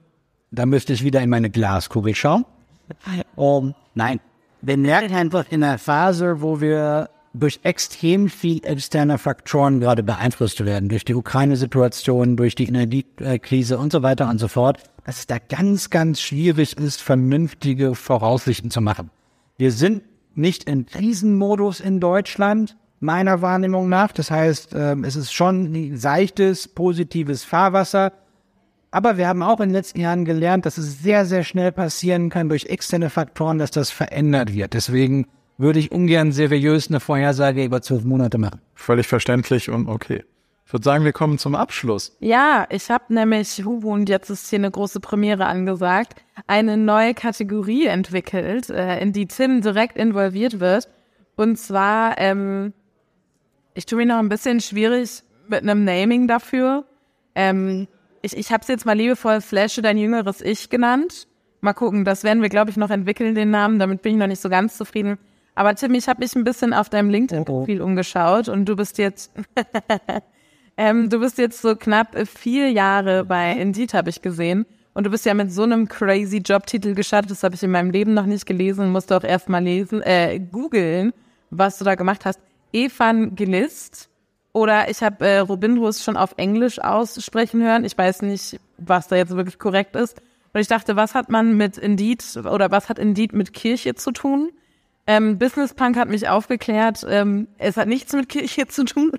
Da 0.52 0.66
müsste 0.66 0.94
ich 0.94 1.04
wieder 1.04 1.22
in 1.22 1.30
meine 1.30 1.50
Glaskugel 1.50 2.16
schauen. 2.16 2.46
Um, 3.36 3.74
nein, 3.96 4.20
wir 4.62 4.78
merken 4.78 5.14
einfach 5.14 5.46
in 5.50 5.64
einer 5.64 5.78
Phase, 5.78 6.42
wo 6.42 6.62
wir 6.62 7.10
durch 7.34 7.62
extrem 7.64 8.30
viel 8.30 8.64
externe 8.66 9.18
Faktoren 9.18 9.80
gerade 9.80 10.04
beeinflusst 10.04 10.64
werden, 10.66 10.90
durch 10.90 11.06
die 11.06 11.16
Ukraine-Situation, 11.16 12.36
durch 12.36 12.56
die 12.56 12.68
Energiekrise 12.68 13.78
und 13.78 13.92
so 13.92 14.04
weiter 14.04 14.30
und 14.30 14.40
so 14.40 14.48
fort, 14.48 14.80
dass 15.06 15.20
es 15.20 15.28
da 15.28 15.38
ganz, 15.40 15.90
ganz 15.90 16.22
schwierig 16.22 16.78
ist, 16.78 17.02
vernünftige 17.02 17.96
Voraussichten 17.96 18.70
zu 18.70 18.82
machen. 18.82 19.10
Wir 19.58 19.72
sind 19.72 20.04
nicht 20.36 20.66
in 20.66 20.86
Krisenmodus 20.86 21.80
in 21.80 22.00
Deutschland, 22.00 22.76
meiner 23.00 23.42
Wahrnehmung 23.42 23.90
nach. 23.90 24.12
Das 24.12 24.32
heißt, 24.32 24.74
ähm, 24.76 25.04
es 25.04 25.16
ist 25.16 25.34
schon 25.34 25.74
ein 25.74 25.98
seichtes, 25.98 26.68
positives 26.68 27.44
Fahrwasser. 27.44 28.14
Aber 28.92 29.18
wir 29.18 29.28
haben 29.28 29.42
auch 29.42 29.60
in 29.60 29.70
den 29.70 29.74
letzten 29.76 30.00
Jahren 30.02 30.26
gelernt, 30.26 30.66
dass 30.66 30.78
es 30.78 31.02
sehr, 31.02 31.26
sehr 31.26 31.44
schnell 31.44 31.72
passieren 31.72 32.30
kann 32.30 32.50
durch 32.50 32.66
externe 32.66 33.10
Faktoren, 33.10 33.58
dass 33.58 33.72
das 33.72 33.90
verändert 33.90 34.54
wird. 34.54 34.74
Deswegen 34.74 35.28
würde 35.62 35.80
ich 35.80 35.92
ungern 35.92 36.32
seriös 36.32 36.90
eine 36.90 37.00
Vorhersage 37.00 37.64
über 37.64 37.82
zwölf 37.82 38.04
Monate 38.04 38.38
machen. 38.38 38.62
Völlig 38.76 39.08
verständlich 39.08 39.70
und 39.70 39.88
okay. 39.88 40.24
Ich 40.66 40.74
würde 40.74 40.84
sagen, 40.86 41.04
wir 41.04 41.12
kommen 41.12 41.38
zum 41.38 41.54
Abschluss. 41.54 42.16
Ja, 42.20 42.66
ich 42.70 42.90
habe 42.90 43.14
nämlich, 43.14 43.66
und 43.66 44.08
jetzt 44.08 44.30
ist 44.30 44.50
hier 44.50 44.60
eine 44.60 44.72
große 44.72 45.02
Premiere 45.02 45.46
angesagt, 45.46 46.16
eine 46.48 46.78
neue 46.78 47.14
Kategorie 47.14 47.88
entwickelt, 47.88 48.70
äh, 48.70 49.00
in 49.00 49.12
die 49.12 49.28
Tim 49.28 49.62
direkt 49.62 49.98
involviert 49.98 50.62
wird. 50.62 50.88
Und 51.36 51.58
zwar 51.58 52.18
ähm, 52.18 52.74
ich 53.74 53.86
tue 53.86 53.98
mir 53.98 54.06
noch 54.06 54.18
ein 54.18 54.30
bisschen 54.30 54.60
schwierig 54.60 55.24
mit 55.48 55.62
einem 55.62 55.84
Naming 55.86 56.28
dafür. 56.28 56.86
Ähm, 57.36 57.88
ich 58.22 58.36
ich 58.36 58.52
habe 58.52 58.62
es 58.62 58.68
jetzt 58.68 58.86
mal 58.86 58.98
liebevoll 58.98 59.42
Flashe, 59.42 59.82
dein 59.82 59.98
jüngeres 59.98 60.42
Ich 60.42 60.70
genannt. 60.70 61.28
Mal 61.62 61.74
gucken, 61.74 62.06
das 62.06 62.24
werden 62.24 62.42
wir, 62.42 62.50
glaube 62.50 62.72
ich, 62.72 62.78
noch 62.78 62.90
entwickeln, 62.90 63.36
den 63.36 63.52
Namen. 63.52 63.80
Damit 63.80 64.02
bin 64.02 64.14
ich 64.14 64.20
noch 64.20 64.28
nicht 64.28 64.42
so 64.42 64.50
ganz 64.50 64.78
zufrieden. 64.78 65.18
Aber 65.62 65.76
Tim, 65.76 65.94
ich 65.94 66.08
habe 66.08 66.22
mich 66.22 66.36
ein 66.36 66.44
bisschen 66.44 66.74
auf 66.74 66.90
deinem 66.90 67.12
LinkedIn-Profil 67.12 67.84
umgeschaut 67.84 68.50
und 68.50 68.66
du 68.66 68.76
bist 68.76 68.98
jetzt, 68.98 69.32
ähm, 70.76 71.08
du 71.08 71.20
bist 71.20 71.38
jetzt 71.38 71.62
so 71.62 71.76
knapp 71.76 72.18
vier 72.28 72.72
Jahre 72.72 73.26
bei 73.26 73.52
Indeed, 73.52 73.94
habe 73.94 74.10
ich 74.10 74.24
gesehen. 74.24 74.66
Und 74.96 75.04
du 75.04 75.12
bist 75.12 75.24
ja 75.24 75.36
mit 75.36 75.52
so 75.52 75.62
einem 75.62 75.88
crazy 75.88 76.38
Jobtitel 76.38 76.96
gestartet, 76.96 77.30
das 77.30 77.44
habe 77.44 77.54
ich 77.54 77.62
in 77.62 77.70
meinem 77.70 77.92
Leben 77.92 78.16
noch 78.16 78.26
nicht 78.26 78.48
gelesen, 78.48 78.92
musste 78.92 79.16
auch 79.16 79.24
erst 79.24 79.50
mal 79.50 79.64
lesen, 79.64 80.02
äh, 80.02 80.40
googeln, 80.40 81.14
was 81.52 81.78
du 81.78 81.86
da 81.86 81.94
gemacht 81.94 82.26
hast. 82.26 82.40
Evangelist 82.74 84.10
oder 84.54 84.90
ich 84.90 85.04
habe 85.04 85.24
äh, 85.24 85.38
Robinhus 85.38 86.04
schon 86.04 86.18
auf 86.18 86.34
Englisch 86.38 86.80
aussprechen 86.80 87.62
hören. 87.62 87.86
Ich 87.86 87.96
weiß 87.96 88.24
nicht, 88.24 88.60
was 88.80 89.10
da 89.10 89.16
jetzt 89.16 89.36
wirklich 89.36 89.60
korrekt 89.60 89.96
ist. 89.96 90.20
Und 90.54 90.60
ich 90.60 90.68
dachte, 90.68 90.96
was 90.96 91.14
hat 91.14 91.30
man 91.30 91.56
mit 91.56 91.78
Indeed 91.78 92.24
oder 92.52 92.72
was 92.72 92.90
hat 92.90 92.98
Indeed 92.98 93.34
mit 93.34 93.54
Kirche 93.54 93.94
zu 93.94 94.10
tun? 94.10 94.50
Ähm, 95.12 95.38
Business 95.38 95.74
Punk 95.74 95.98
hat 95.98 96.08
mich 96.08 96.30
aufgeklärt, 96.30 97.06
ähm, 97.10 97.50
es 97.58 97.76
hat 97.76 97.90
nichts 97.90 98.14
mit 98.14 98.30
Kirche 98.30 98.68
zu 98.68 98.86
tun. 98.86 99.12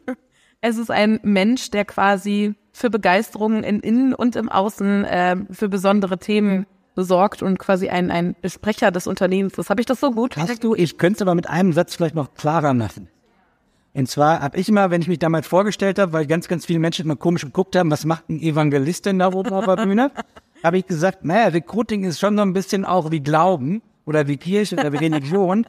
Es 0.63 0.79
ist 0.79 0.91
ein 0.91 1.21
Mensch, 1.23 1.71
der 1.71 1.85
quasi 1.85 2.55
für 2.73 2.89
Begeisterung 2.89 3.63
in 3.63 3.81
Innen 3.81 4.15
und 4.15 4.35
im 4.37 4.49
Außen 4.49 5.05
äh, 5.05 5.37
für 5.51 5.69
besondere 5.69 6.17
Themen 6.17 6.65
besorgt 6.95 7.43
und 7.43 7.59
quasi 7.59 7.91
ein, 7.91 8.11
ein 8.11 8.37
Sprecher 8.47 8.91
des 8.91 9.07
Unternehmens 9.07 9.59
ist. 9.59 9.69
Habe 9.69 9.83
ich 9.83 9.87
das 9.87 10.01
so 10.01 10.13
gut? 10.13 10.39
Hast 10.39 10.65
du, 10.65 10.75
ich 10.75 10.97
könnte 10.97 11.17
es 11.17 11.23
aber 11.23 11.35
mit 11.35 11.51
einem 11.51 11.75
Satz 11.75 11.95
vielleicht 11.95 12.15
noch 12.15 12.33
klarer 12.33 12.73
machen. 12.73 13.09
Und 13.93 14.09
zwar 14.09 14.41
habe 14.41 14.57
ich 14.57 14.71
immer, 14.71 14.91
wenn 14.91 15.03
ich 15.03 15.09
mich 15.09 15.19
damals 15.19 15.47
vorgestellt 15.47 15.99
habe, 15.99 16.15
weil 16.15 16.27
ganz, 16.27 16.49
ganz 16.49 16.65
viele 16.65 16.79
Menschen 16.79 17.05
immer 17.05 17.17
komisch 17.17 17.43
geguckt 17.43 17.77
haben, 17.77 17.91
was 17.91 18.07
macht 18.07 18.31
ein 18.31 18.41
Evangelist 18.41 19.05
denn 19.05 19.19
da 19.19 19.31
oben 19.31 19.53
auf 19.53 19.67
der 19.67 19.85
Bühne, 19.85 20.11
habe 20.65 20.79
ich 20.79 20.87
gesagt, 20.87 21.23
naja, 21.27 21.49
Recruiting 21.49 22.05
ist 22.05 22.19
schon 22.19 22.37
so 22.37 22.43
ein 22.43 22.55
bisschen 22.55 22.87
auch 22.87 23.11
wie 23.11 23.21
Glauben 23.21 23.83
oder 24.05 24.29
wie 24.29 24.37
Kirche 24.37 24.77
oder 24.77 24.93
wie 24.93 24.99
Religion. 24.99 25.67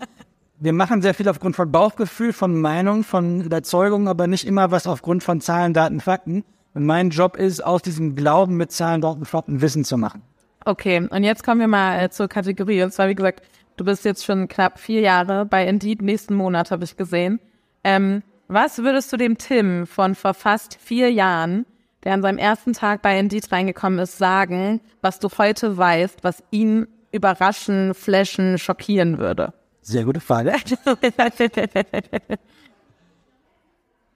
Wir 0.59 0.73
machen 0.73 1.01
sehr 1.01 1.13
viel 1.13 1.27
aufgrund 1.27 1.55
von 1.55 1.71
Bauchgefühl, 1.71 2.31
von 2.31 2.59
Meinung, 2.59 3.03
von 3.03 3.41
Überzeugung, 3.41 4.07
aber 4.07 4.27
nicht 4.27 4.45
immer 4.45 4.71
was 4.71 4.87
aufgrund 4.87 5.23
von 5.23 5.41
Zahlen, 5.41 5.73
Daten, 5.73 5.99
Fakten. 5.99 6.43
Und 6.73 6.85
mein 6.85 7.09
Job 7.09 7.37
ist, 7.37 7.63
aus 7.63 7.81
diesem 7.81 8.15
Glauben 8.15 8.55
mit 8.55 8.71
Zahlen, 8.71 9.01
Daten, 9.01 9.25
Fakten 9.25 9.61
Wissen 9.61 9.83
zu 9.83 9.97
machen. 9.97 10.21
Okay, 10.65 11.07
und 11.09 11.23
jetzt 11.23 11.43
kommen 11.43 11.59
wir 11.59 11.67
mal 11.67 11.99
äh, 11.99 12.09
zur 12.09 12.27
Kategorie. 12.27 12.81
Und 12.83 12.93
zwar, 12.93 13.09
wie 13.09 13.15
gesagt, 13.15 13.43
du 13.75 13.83
bist 13.83 14.05
jetzt 14.05 14.25
schon 14.25 14.47
knapp 14.47 14.79
vier 14.79 15.01
Jahre 15.01 15.45
bei 15.45 15.67
Indeed. 15.67 16.01
Nächsten 16.01 16.35
Monat 16.35 16.71
habe 16.71 16.85
ich 16.85 16.95
gesehen. 16.95 17.39
Ähm, 17.83 18.23
was 18.47 18.79
würdest 18.79 19.11
du 19.11 19.17
dem 19.17 19.37
Tim 19.37 19.85
von 19.85 20.15
vor 20.15 20.33
fast 20.33 20.77
vier 20.79 21.11
Jahren, 21.11 21.65
der 22.03 22.13
an 22.13 22.21
seinem 22.21 22.37
ersten 22.37 22.73
Tag 22.73 23.01
bei 23.01 23.19
Indeed 23.19 23.51
reingekommen 23.51 23.99
ist, 23.99 24.17
sagen, 24.17 24.79
was 25.01 25.19
du 25.19 25.29
heute 25.37 25.75
weißt, 25.75 26.23
was 26.23 26.43
ihn 26.51 26.87
überraschen, 27.13 27.93
flashen, 27.93 28.57
schockieren 28.57 29.19
würde? 29.19 29.53
Sehr 29.81 30.03
gute 30.03 30.19
Frage. 30.19 30.53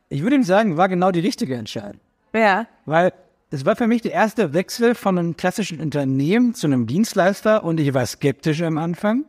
ich 0.09 0.21
würde 0.21 0.35
ihm 0.35 0.43
sagen, 0.43 0.77
war 0.77 0.89
genau 0.89 1.11
die 1.11 1.19
richtige 1.19 1.55
Entscheidung. 1.55 2.01
Ja. 2.33 2.67
Weil 2.85 3.13
es 3.49 3.65
war 3.65 3.75
für 3.75 3.87
mich 3.87 4.01
der 4.01 4.11
erste 4.11 4.53
Wechsel 4.53 4.95
von 4.95 5.17
einem 5.17 5.37
klassischen 5.37 5.79
Unternehmen 5.79 6.53
zu 6.53 6.67
einem 6.67 6.85
Dienstleister 6.87 7.63
und 7.63 7.79
ich 7.79 7.93
war 7.93 8.05
skeptisch 8.05 8.61
am 8.61 8.77
Anfang. 8.77 9.25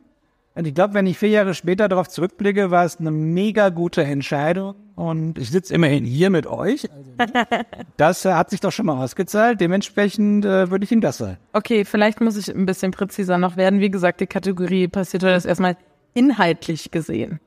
Und 0.55 0.67
ich 0.67 0.73
glaube, 0.73 0.93
wenn 0.93 1.07
ich 1.07 1.17
vier 1.17 1.29
Jahre 1.29 1.53
später 1.53 1.87
darauf 1.87 2.09
zurückblicke, 2.09 2.71
war 2.71 2.83
es 2.83 2.99
eine 2.99 3.11
mega 3.11 3.69
gute 3.69 4.03
Entscheidung. 4.03 4.75
Und 4.95 5.37
ich 5.37 5.51
sitze 5.51 5.73
immerhin 5.73 6.03
hier 6.03 6.29
mit 6.29 6.47
euch. 6.47 6.87
Das 7.97 8.23
äh, 8.23 8.33
hat 8.33 8.49
sich 8.49 8.61
doch 8.61 8.71
schon 8.71 8.85
mal 8.85 9.03
ausgezahlt. 9.03 9.59
Dementsprechend 9.59 10.45
äh, 10.45 10.71
würde 10.71 10.85
ich 10.85 10.91
ihm 10.91 11.01
das 11.01 11.17
sagen. 11.17 11.37
Okay, 11.51 11.83
vielleicht 11.83 12.21
muss 12.21 12.37
ich 12.37 12.53
ein 12.53 12.65
bisschen 12.65 12.91
präziser 12.91 13.37
noch 13.37 13.57
werden. 13.57 13.81
Wie 13.81 13.91
gesagt, 13.91 14.21
die 14.21 14.27
Kategorie 14.27 14.87
passiert 14.87 15.23
das 15.23 15.45
erstmal 15.45 15.75
inhaltlich 16.13 16.91
gesehen. 16.91 17.39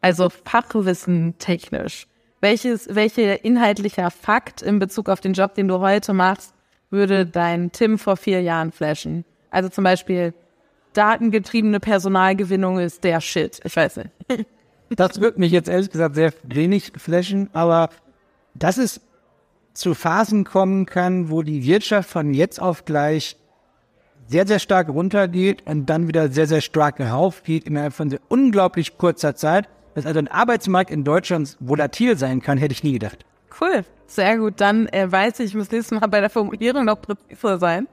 Also 0.00 0.28
Fachwissen 0.28 1.34
technisch. 1.38 2.08
Welches, 2.40 2.92
welcher 2.92 3.44
inhaltlicher 3.44 4.10
Fakt 4.10 4.62
in 4.62 4.80
Bezug 4.80 5.08
auf 5.08 5.20
den 5.20 5.32
Job, 5.32 5.54
den 5.54 5.68
du 5.68 5.78
heute 5.78 6.12
machst, 6.12 6.52
würde 6.90 7.24
dein 7.26 7.70
Tim 7.70 7.98
vor 7.98 8.16
vier 8.16 8.42
Jahren 8.42 8.72
flashen? 8.72 9.24
Also 9.50 9.68
zum 9.68 9.84
Beispiel, 9.84 10.34
datengetriebene 10.92 11.80
Personalgewinnung 11.80 12.78
ist 12.78 13.04
der 13.04 13.20
Shit. 13.20 13.60
Ich 13.64 13.76
weiß 13.76 13.98
nicht. 13.98 14.10
Das 14.96 15.22
wird 15.22 15.38
mich 15.38 15.52
jetzt 15.52 15.70
ehrlich 15.70 15.90
gesagt 15.90 16.16
sehr 16.16 16.34
wenig 16.42 16.92
flashen, 16.98 17.48
aber 17.54 17.88
dass 18.54 18.76
es 18.76 19.00
zu 19.72 19.94
Phasen 19.94 20.44
kommen 20.44 20.84
kann, 20.84 21.30
wo 21.30 21.42
die 21.42 21.64
Wirtschaft 21.64 22.10
von 22.10 22.34
jetzt 22.34 22.60
auf 22.60 22.84
gleich 22.84 23.36
sehr, 24.26 24.46
sehr 24.46 24.58
stark 24.58 24.88
runtergeht 24.88 25.66
und 25.66 25.86
dann 25.86 26.08
wieder 26.08 26.30
sehr, 26.30 26.46
sehr 26.46 26.60
stark 26.60 26.98
heraufgeht 26.98 27.64
innerhalb 27.64 27.92
von 27.92 28.10
sehr 28.10 28.20
unglaublich 28.28 28.98
kurzer 28.98 29.34
Zeit. 29.34 29.68
Dass 29.94 30.06
also 30.06 30.18
ein 30.18 30.28
Arbeitsmarkt 30.28 30.90
in 30.90 31.04
Deutschland 31.04 31.56
volatil 31.60 32.16
sein 32.16 32.40
kann, 32.40 32.56
hätte 32.56 32.72
ich 32.72 32.82
nie 32.82 32.92
gedacht. 32.92 33.26
Cool, 33.60 33.84
sehr 34.06 34.38
gut. 34.38 34.54
Dann 34.56 34.86
äh, 34.88 35.10
weiß 35.10 35.40
ich, 35.40 35.46
ich 35.46 35.54
muss 35.54 35.70
nächstes 35.70 35.98
Mal 35.98 36.06
bei 36.06 36.20
der 36.20 36.30
Formulierung 36.30 36.86
noch 36.86 37.00
präziser 37.00 37.58
sein. 37.58 37.88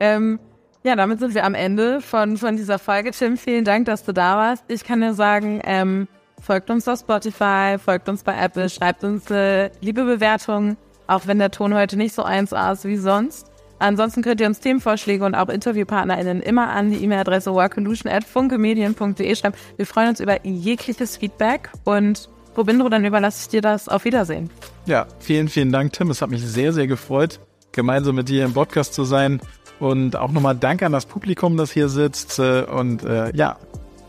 Ähm, 0.00 0.40
ja, 0.84 0.96
damit 0.96 1.18
sind 1.18 1.34
wir 1.34 1.44
am 1.44 1.54
Ende 1.54 2.02
von, 2.02 2.36
von 2.36 2.56
dieser 2.56 2.78
Folge. 2.78 3.10
Tim, 3.10 3.38
vielen 3.38 3.64
Dank, 3.64 3.86
dass 3.86 4.04
du 4.04 4.12
da 4.12 4.36
warst. 4.36 4.64
Ich 4.68 4.84
kann 4.84 5.00
dir 5.00 5.14
sagen, 5.14 5.60
ähm, 5.64 6.08
folgt 6.42 6.68
uns 6.68 6.86
auf 6.86 7.00
Spotify, 7.00 7.76
folgt 7.82 8.08
uns 8.08 8.22
bei 8.22 8.36
Apple, 8.38 8.68
schreibt 8.68 9.02
uns 9.02 9.30
äh, 9.30 9.70
liebe 9.80 10.04
Bewertungen, 10.04 10.76
auch 11.06 11.26
wenn 11.26 11.38
der 11.38 11.50
Ton 11.50 11.74
heute 11.74 11.96
nicht 11.96 12.14
so 12.14 12.22
eins 12.22 12.52
ist 12.52 12.84
wie 12.84 12.98
sonst. 12.98 13.50
Ansonsten 13.78 14.22
könnt 14.22 14.42
ihr 14.42 14.46
uns 14.46 14.60
Themenvorschläge 14.60 15.24
und 15.24 15.34
auch 15.34 15.48
InterviewpartnerInnen 15.48 16.42
immer 16.42 16.68
an 16.68 16.90
die 16.90 17.02
E-Mail-Adresse 17.02 17.52
workolution.funkemedien.de 17.52 19.36
schreiben. 19.36 19.56
Wir 19.76 19.86
freuen 19.86 20.10
uns 20.10 20.20
über 20.20 20.44
jegliches 20.44 21.16
Feedback 21.16 21.70
und 21.84 22.28
Robindro, 22.56 22.90
dann 22.90 23.04
überlasse 23.04 23.40
ich 23.42 23.48
dir 23.48 23.62
das. 23.62 23.88
Auf 23.88 24.04
Wiedersehen. 24.04 24.50
Ja, 24.86 25.06
vielen, 25.18 25.48
vielen 25.48 25.72
Dank, 25.72 25.94
Tim. 25.94 26.10
Es 26.10 26.20
hat 26.20 26.30
mich 26.30 26.42
sehr, 26.42 26.72
sehr 26.72 26.86
gefreut, 26.86 27.40
gemeinsam 27.72 28.14
mit 28.14 28.28
dir 28.28 28.44
im 28.44 28.52
Podcast 28.52 28.94
zu 28.94 29.04
sein. 29.04 29.40
Und 29.80 30.16
auch 30.16 30.30
nochmal 30.30 30.54
Danke 30.54 30.86
an 30.86 30.92
das 30.92 31.06
Publikum, 31.06 31.56
das 31.56 31.70
hier 31.72 31.88
sitzt. 31.88 32.38
Äh, 32.38 32.62
und 32.62 33.04
äh, 33.04 33.34
ja, 33.34 33.56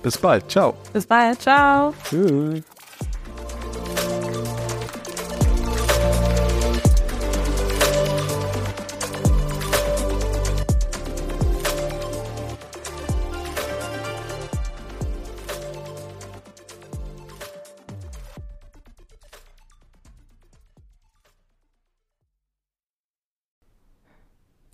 bis 0.04 0.17
bald. 0.17 0.49
Ciao. 0.49 0.75
Bis 0.93 1.06
bald. 1.06 1.41
Ciao. 1.41 1.93
Tschüss. 2.04 2.75